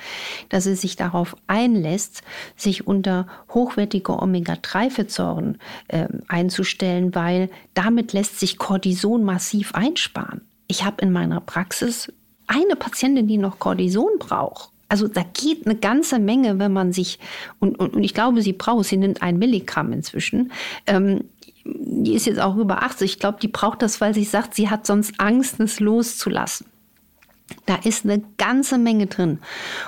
dass 0.50 0.66
sie 0.66 0.76
sich 0.76 0.96
darauf 0.96 1.36
einlässt, 1.48 2.24
sich 2.56 2.88
unter 2.88 3.28
hochwertige 3.54 4.14
Omega-3-Fettsäuren 4.20 5.60
äh, 5.88 6.08
einzustellen, 6.28 7.14
weil 7.16 7.50
damit 7.74 8.14
lässt 8.14 8.40
sich 8.40 8.58
Cortison 8.58 9.24
massiv 9.24 9.74
einsparen. 9.74 10.42
Ich 10.68 10.84
habe 10.84 11.02
in 11.02 11.12
meiner 11.12 11.42
Praxis 11.42 12.12
eine 12.48 12.76
Patientin, 12.76 13.28
die 13.28 13.38
noch 13.38 13.60
Cortison 13.60 14.20
braucht. 14.20 14.72
Also 14.90 15.08
da 15.08 15.24
geht 15.34 15.66
eine 15.66 15.76
ganze 15.76 16.18
Menge, 16.18 16.60
wenn 16.60 16.72
man 16.72 16.94
sich, 16.94 17.20
und, 17.60 17.78
und, 17.78 17.94
und 17.94 18.04
ich 18.04 18.14
glaube, 18.14 18.42
sie 18.42 18.54
braucht, 18.54 18.86
sie 18.86 18.98
nimmt 18.98 19.22
ein 19.22 19.38
Milligramm 19.38 19.92
inzwischen. 19.92 20.52
Ähm, 20.86 21.26
die 21.66 22.14
ist 22.14 22.26
jetzt 22.26 22.40
auch 22.40 22.56
über 22.56 22.84
80. 22.84 23.12
Ich 23.12 23.20
glaube, 23.20 23.40
die 23.42 23.50
braucht 23.50 23.82
das, 23.82 24.00
weil 24.00 24.14
sie 24.14 24.24
sagt, 24.24 24.54
sie 24.54 24.70
hat 24.70 24.86
sonst 24.86 25.20
Angst, 25.20 25.60
es 25.60 25.82
loszulassen. 25.82 26.68
Da 27.66 27.76
ist 27.76 28.06
eine 28.06 28.22
ganze 28.38 28.78
Menge 28.78 29.08
drin. 29.08 29.40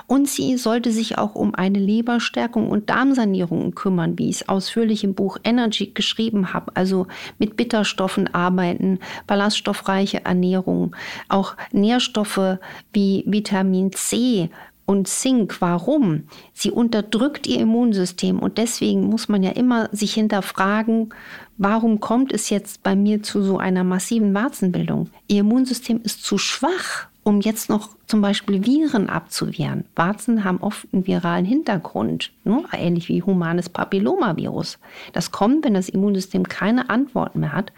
Und 0.07 0.29
sie 0.29 0.57
sollte 0.57 0.91
sich 0.91 1.17
auch 1.17 1.35
um 1.35 1.55
eine 1.55 1.79
Leberstärkung 1.79 2.69
und 2.69 2.89
Darmsanierung 2.89 3.75
kümmern, 3.75 4.17
wie 4.17 4.29
ich 4.29 4.41
es 4.41 4.49
ausführlich 4.49 5.03
im 5.03 5.13
Buch 5.13 5.37
Energy 5.43 5.91
geschrieben 5.93 6.53
habe. 6.53 6.71
Also 6.75 7.07
mit 7.37 7.57
Bitterstoffen 7.57 8.33
arbeiten, 8.33 8.99
ballaststoffreiche 9.27 10.23
Ernährung, 10.23 10.95
auch 11.27 11.55
Nährstoffe 11.71 12.59
wie 12.93 13.23
Vitamin 13.27 13.91
C 13.91 14.49
und 14.85 15.07
Zink. 15.07 15.61
Warum? 15.61 16.23
Sie 16.53 16.71
unterdrückt 16.71 17.45
ihr 17.45 17.59
Immunsystem 17.59 18.39
und 18.39 18.57
deswegen 18.57 19.03
muss 19.03 19.29
man 19.29 19.43
ja 19.43 19.51
immer 19.51 19.89
sich 19.91 20.13
hinterfragen, 20.13 21.13
warum 21.57 21.99
kommt 21.99 22.31
es 22.31 22.49
jetzt 22.49 22.83
bei 22.83 22.95
mir 22.95 23.21
zu 23.21 23.43
so 23.43 23.57
einer 23.57 23.83
massiven 23.83 24.33
Warzenbildung? 24.33 25.09
Ihr 25.27 25.41
Immunsystem 25.41 26.01
ist 26.03 26.23
zu 26.23 26.37
schwach 26.37 27.09
um 27.29 27.41
jetzt 27.41 27.69
noch 27.69 27.89
zum 28.07 28.21
Beispiel 28.21 28.65
Viren 28.65 29.07
abzuwehren. 29.07 29.85
Warzen 29.95 30.43
haben 30.43 30.61
oft 30.61 30.87
einen 30.91 31.05
viralen 31.05 31.45
Hintergrund, 31.45 32.31
ne? 32.43 32.63
ähnlich 32.73 33.07
wie 33.07 33.21
humanes 33.21 33.69
Papillomavirus. 33.69 34.79
Das 35.13 35.31
kommt, 35.31 35.63
wenn 35.63 35.75
das 35.75 35.89
Immunsystem 35.89 36.47
keine 36.47 36.89
Antworten 36.89 37.41
mehr 37.41 37.53
hat. 37.53 37.71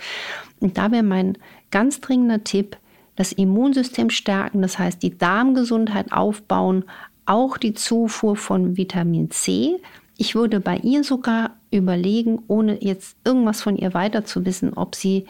Und 0.62 0.78
da 0.78 0.90
wäre 0.92 1.04
mein 1.04 1.38
ganz 1.70 2.00
dringender 2.00 2.46
Tipp, 2.46 2.78
das 3.18 3.34
Immunsystem 3.34 4.10
stärken, 4.10 4.62
das 4.62 4.80
heißt 4.80 5.04
die 5.04 5.18
Darmgesundheit 5.18 6.14
aufbauen, 6.14 6.86
auch 7.26 7.58
die 7.58 7.74
Zufuhr 7.74 8.38
von 8.38 8.78
Vitamin 8.78 9.32
C. 9.32 9.82
Ich 10.16 10.34
würde 10.34 10.62
bei 10.62 10.78
ihr 10.78 11.04
sogar 11.04 11.52
überlegen, 11.72 12.44
ohne 12.48 12.84
jetzt 12.84 13.18
irgendwas 13.24 13.62
von 13.62 13.78
ihr 13.78 13.94
weiter 13.94 14.26
zu 14.26 14.46
wissen, 14.46 14.74
ob 14.74 14.96
sie 14.96 15.26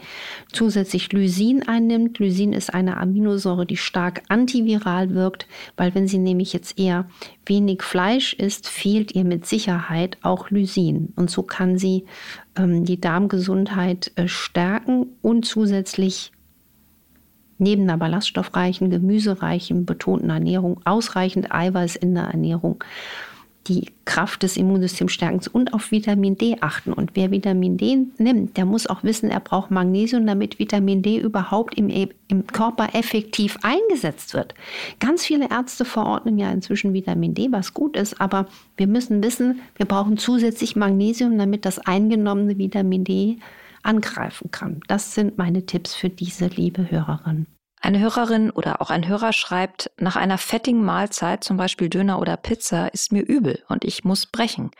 zusätzlich 0.52 1.12
Lysin 1.12 1.66
einnimmt. 1.68 2.18
Lysin 2.18 2.52
ist 2.52 2.74
eine 2.74 2.96
Aminosäure, 2.96 3.64
die 3.64 3.76
stark 3.76 4.22
antiviral 4.28 5.14
wirkt, 5.14 5.46
weil 5.76 5.94
wenn 5.94 6.08
sie 6.08 6.18
nämlich 6.18 6.52
jetzt 6.52 6.78
eher 6.78 7.08
wenig 7.46 7.82
Fleisch 7.82 8.34
isst, 8.34 8.68
fehlt 8.68 9.14
ihr 9.14 9.24
mit 9.24 9.46
Sicherheit 9.46 10.18
auch 10.22 10.50
Lysin. 10.50 11.12
Und 11.16 11.30
so 11.30 11.42
kann 11.42 11.78
sie 11.78 12.04
ähm, 12.56 12.84
die 12.84 13.00
Darmgesundheit 13.00 14.12
äh, 14.16 14.26
stärken 14.26 15.06
und 15.22 15.44
zusätzlich 15.44 16.32
neben 17.58 17.82
einer 17.82 17.96
ballaststoffreichen, 17.96 18.90
gemüsereichen, 18.90 19.86
betonten 19.86 20.30
Ernährung 20.30 20.80
ausreichend 20.84 21.52
Eiweiß 21.52 21.96
in 21.96 22.14
der 22.14 22.24
Ernährung 22.24 22.82
die 23.68 23.92
Kraft 24.04 24.42
des 24.42 24.56
Immunsystems 24.56 25.12
stärken 25.12 25.40
und 25.52 25.72
auf 25.72 25.90
Vitamin 25.90 26.36
D 26.36 26.56
achten. 26.60 26.92
Und 26.92 27.12
wer 27.14 27.30
Vitamin 27.30 27.76
D 27.76 28.06
nimmt, 28.18 28.56
der 28.56 28.64
muss 28.64 28.86
auch 28.86 29.04
wissen, 29.04 29.30
er 29.30 29.40
braucht 29.40 29.70
Magnesium, 29.70 30.26
damit 30.26 30.58
Vitamin 30.58 31.02
D 31.02 31.18
überhaupt 31.18 31.74
im, 31.78 31.88
im 31.88 32.46
Körper 32.46 32.94
effektiv 32.94 33.58
eingesetzt 33.62 34.34
wird. 34.34 34.54
Ganz 34.98 35.24
viele 35.24 35.50
Ärzte 35.50 35.84
verordnen 35.84 36.38
ja 36.38 36.50
inzwischen 36.50 36.92
Vitamin 36.92 37.34
D, 37.34 37.48
was 37.50 37.72
gut 37.74 37.96
ist, 37.96 38.20
aber 38.20 38.46
wir 38.76 38.86
müssen 38.86 39.22
wissen, 39.22 39.60
wir 39.76 39.86
brauchen 39.86 40.18
zusätzlich 40.18 40.74
Magnesium, 40.74 41.38
damit 41.38 41.64
das 41.64 41.78
eingenommene 41.78 42.58
Vitamin 42.58 43.04
D 43.04 43.38
angreifen 43.82 44.50
kann. 44.50 44.80
Das 44.88 45.14
sind 45.14 45.38
meine 45.38 45.66
Tipps 45.66 45.94
für 45.94 46.08
diese 46.08 46.46
liebe 46.46 46.90
Hörerin. 46.90 47.46
Eine 47.84 47.98
Hörerin 47.98 48.50
oder 48.50 48.80
auch 48.80 48.90
ein 48.90 49.08
Hörer 49.08 49.32
schreibt, 49.32 49.90
nach 49.98 50.14
einer 50.14 50.38
fettigen 50.38 50.84
Mahlzeit, 50.84 51.42
zum 51.42 51.56
Beispiel 51.56 51.88
Döner 51.88 52.20
oder 52.20 52.36
Pizza, 52.36 52.86
ist 52.94 53.10
mir 53.10 53.22
übel 53.22 53.64
und 53.68 53.84
ich 53.84 54.04
muss 54.04 54.26
brechen. 54.26 54.70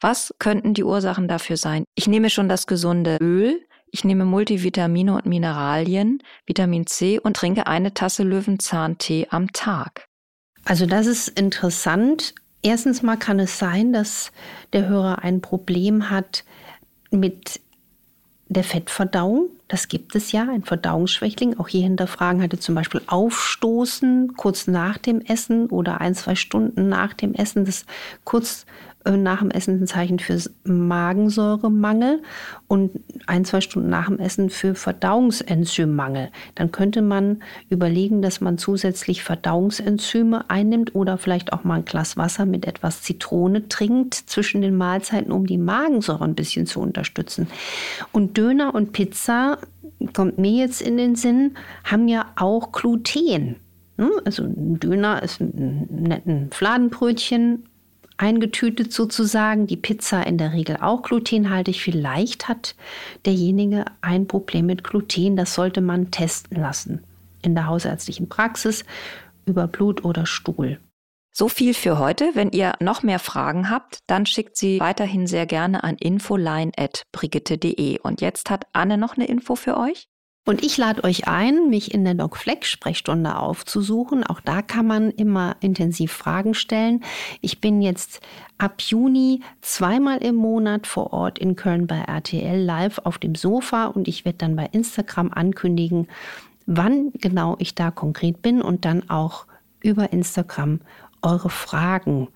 Was 0.00 0.32
könnten 0.38 0.72
die 0.72 0.84
Ursachen 0.84 1.26
dafür 1.26 1.56
sein? 1.56 1.84
Ich 1.96 2.06
nehme 2.06 2.30
schon 2.30 2.48
das 2.48 2.68
gesunde 2.68 3.18
Öl, 3.20 3.60
ich 3.90 4.04
nehme 4.04 4.24
Multivitamine 4.24 5.14
und 5.14 5.26
Mineralien, 5.26 6.22
Vitamin 6.46 6.86
C 6.86 7.18
und 7.18 7.36
trinke 7.36 7.66
eine 7.66 7.92
Tasse 7.92 8.22
Löwenzahntee 8.22 9.26
am 9.30 9.52
Tag. 9.52 10.06
Also 10.64 10.86
das 10.86 11.06
ist 11.06 11.28
interessant. 11.28 12.36
Erstens 12.62 13.02
mal 13.02 13.16
kann 13.16 13.40
es 13.40 13.58
sein, 13.58 13.92
dass 13.92 14.30
der 14.72 14.86
Hörer 14.86 15.24
ein 15.24 15.40
Problem 15.40 16.08
hat 16.08 16.44
mit 17.10 17.60
der 18.48 18.64
Fettverdauung. 18.64 19.48
Das 19.68 19.88
gibt 19.88 20.14
es 20.14 20.32
ja, 20.32 20.48
ein 20.48 20.62
Verdauungsschwächling. 20.62 21.58
Auch 21.58 21.68
hier 21.68 21.82
hinterfragen 21.82 22.42
hatte 22.42 22.58
zum 22.58 22.74
Beispiel 22.74 23.00
Aufstoßen 23.06 24.34
kurz 24.36 24.66
nach 24.66 24.98
dem 24.98 25.20
Essen 25.20 25.66
oder 25.70 26.00
ein, 26.00 26.14
zwei 26.14 26.34
Stunden 26.34 26.88
nach 26.88 27.14
dem 27.14 27.34
Essen. 27.34 27.64
Das 27.64 27.86
kurz 28.24 28.66
nach 29.04 29.40
dem 29.40 29.50
Essen 29.50 29.82
ein 29.82 29.86
Zeichen 29.86 30.18
für 30.18 30.40
Magensäuremangel 30.64 32.22
und 32.68 32.90
ein, 33.26 33.44
zwei 33.44 33.60
Stunden 33.60 33.90
nach 33.90 34.08
dem 34.08 34.18
Essen 34.18 34.48
für 34.48 34.74
Verdauungsenzymmangel. 34.74 36.30
Dann 36.54 36.72
könnte 36.72 37.02
man 37.02 37.42
überlegen, 37.68 38.22
dass 38.22 38.40
man 38.40 38.56
zusätzlich 38.56 39.22
Verdauungsenzyme 39.22 40.48
einnimmt 40.48 40.94
oder 40.94 41.18
vielleicht 41.18 41.52
auch 41.52 41.64
mal 41.64 41.76
ein 41.76 41.84
Glas 41.84 42.16
Wasser 42.16 42.46
mit 42.46 42.66
etwas 42.66 43.02
Zitrone 43.02 43.68
trinkt 43.68 44.14
zwischen 44.14 44.62
den 44.62 44.76
Mahlzeiten, 44.76 45.32
um 45.32 45.46
die 45.46 45.58
Magensäure 45.58 46.24
ein 46.24 46.34
bisschen 46.34 46.66
zu 46.66 46.80
unterstützen. 46.80 47.46
Und 48.12 48.38
Döner 48.38 48.74
und 48.74 48.92
Pizza, 48.92 49.58
kommt 50.12 50.38
mir 50.38 50.52
jetzt 50.52 50.80
in 50.80 50.96
den 50.96 51.14
Sinn, 51.14 51.56
haben 51.84 52.08
ja 52.08 52.26
auch 52.36 52.72
Gluten. 52.72 53.56
Hm? 53.96 54.10
Also 54.24 54.44
ein 54.44 54.80
Döner 54.80 55.22
ist 55.22 55.40
ein 55.40 55.86
netten 55.90 56.50
Fladenbrötchen 56.50 57.64
eingetütet 58.16 58.92
sozusagen, 58.92 59.66
die 59.66 59.76
Pizza 59.76 60.26
in 60.26 60.38
der 60.38 60.52
Regel 60.52 60.78
auch 60.80 61.02
glutenhaltig. 61.02 61.82
Vielleicht 61.82 62.48
hat 62.48 62.74
derjenige 63.24 63.84
ein 64.00 64.26
Problem 64.26 64.66
mit 64.66 64.84
Gluten, 64.84 65.36
das 65.36 65.54
sollte 65.54 65.80
man 65.80 66.10
testen 66.10 66.60
lassen 66.60 67.02
in 67.42 67.54
der 67.54 67.66
hausärztlichen 67.66 68.28
Praxis 68.28 68.84
über 69.46 69.66
Blut 69.66 70.04
oder 70.04 70.26
Stuhl. 70.26 70.78
So 71.36 71.48
viel 71.48 71.74
für 71.74 71.98
heute. 71.98 72.30
Wenn 72.34 72.50
ihr 72.50 72.74
noch 72.78 73.02
mehr 73.02 73.18
Fragen 73.18 73.68
habt, 73.68 73.98
dann 74.06 74.24
schickt 74.24 74.56
sie 74.56 74.78
weiterhin 74.78 75.26
sehr 75.26 75.46
gerne 75.46 75.82
an 75.82 75.96
infoline.brigitte.de. 75.96 77.98
Und 77.98 78.20
jetzt 78.20 78.50
hat 78.50 78.68
Anne 78.72 78.96
noch 78.96 79.16
eine 79.16 79.26
Info 79.26 79.56
für 79.56 79.76
euch. 79.76 80.06
Und 80.46 80.62
ich 80.62 80.76
lade 80.76 81.04
euch 81.04 81.26
ein, 81.26 81.70
mich 81.70 81.94
in 81.94 82.04
der 82.04 82.12
Doc 82.12 82.36
Fleck 82.36 82.66
Sprechstunde 82.66 83.38
aufzusuchen. 83.38 84.24
Auch 84.24 84.40
da 84.40 84.60
kann 84.60 84.86
man 84.86 85.10
immer 85.10 85.56
intensiv 85.60 86.12
Fragen 86.12 86.52
stellen. 86.52 87.02
Ich 87.40 87.62
bin 87.62 87.80
jetzt 87.80 88.20
ab 88.58 88.82
Juni 88.82 89.40
zweimal 89.62 90.18
im 90.18 90.34
Monat 90.34 90.86
vor 90.86 91.14
Ort 91.14 91.38
in 91.38 91.56
Köln 91.56 91.86
bei 91.86 91.96
RTL 91.98 92.62
live 92.62 92.98
auf 93.04 93.16
dem 93.16 93.34
Sofa 93.34 93.86
und 93.86 94.06
ich 94.06 94.26
werde 94.26 94.38
dann 94.38 94.54
bei 94.54 94.66
Instagram 94.70 95.32
ankündigen, 95.32 96.08
wann 96.66 97.12
genau 97.14 97.56
ich 97.58 97.74
da 97.74 97.90
konkret 97.90 98.42
bin 98.42 98.60
und 98.60 98.84
dann 98.84 99.08
auch 99.08 99.46
über 99.80 100.12
Instagram 100.12 100.80
eure 101.22 101.48
Fragen 101.48 102.28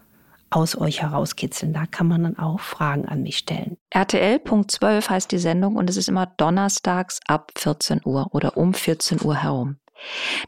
aus 0.51 0.77
euch 0.77 1.03
herauskitzeln. 1.03 1.73
Da 1.73 1.87
kann 1.87 2.07
man 2.07 2.23
dann 2.23 2.39
auch 2.39 2.61
Fragen 2.61 3.07
an 3.07 3.23
mich 3.23 3.39
stellen. 3.39 3.77
RTL.12 3.91 5.09
heißt 5.09 5.33
die 5.33 5.39
Sendung 5.39 5.77
und 5.77 5.91
es 5.91 5.97
ist 5.97 6.09
immer 6.09 6.27
donnerstags 6.27 7.21
ab 7.27 7.53
14 7.57 8.01
Uhr 8.05 8.29
oder 8.33 8.57
um 8.57 8.75
14 8.75 9.23
Uhr 9.23 9.37
herum. 9.37 9.77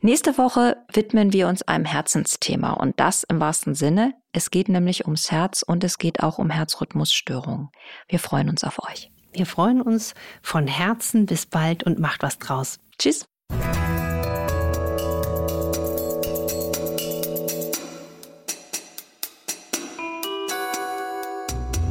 Nächste 0.01 0.39
Woche 0.39 0.77
widmen 0.93 1.33
wir 1.33 1.49
uns 1.49 1.63
einem 1.63 1.85
Herzensthema 1.85 2.73
und 2.73 3.01
das 3.01 3.25
im 3.25 3.41
wahrsten 3.41 3.75
Sinne. 3.75 4.15
Es 4.33 4.51
geht 4.51 4.69
nämlich 4.69 5.07
ums 5.07 5.31
Herz 5.31 5.63
und 5.63 5.83
es 5.83 5.99
geht 5.99 6.23
auch 6.23 6.39
um 6.39 6.51
Herzrhythmusstörungen. 6.51 7.71
Wir 8.09 8.21
freuen 8.21 8.49
uns 8.49 8.63
auf 8.63 8.79
euch. 8.89 9.11
Wir 9.33 9.47
freuen 9.47 9.81
uns 9.81 10.15
von 10.43 10.67
Herzen 10.67 11.27
bis 11.27 11.47
bald 11.47 11.83
und 11.85 11.99
macht 11.99 12.23
was 12.23 12.39
draus. 12.39 12.79
Tschüss. 12.99 13.27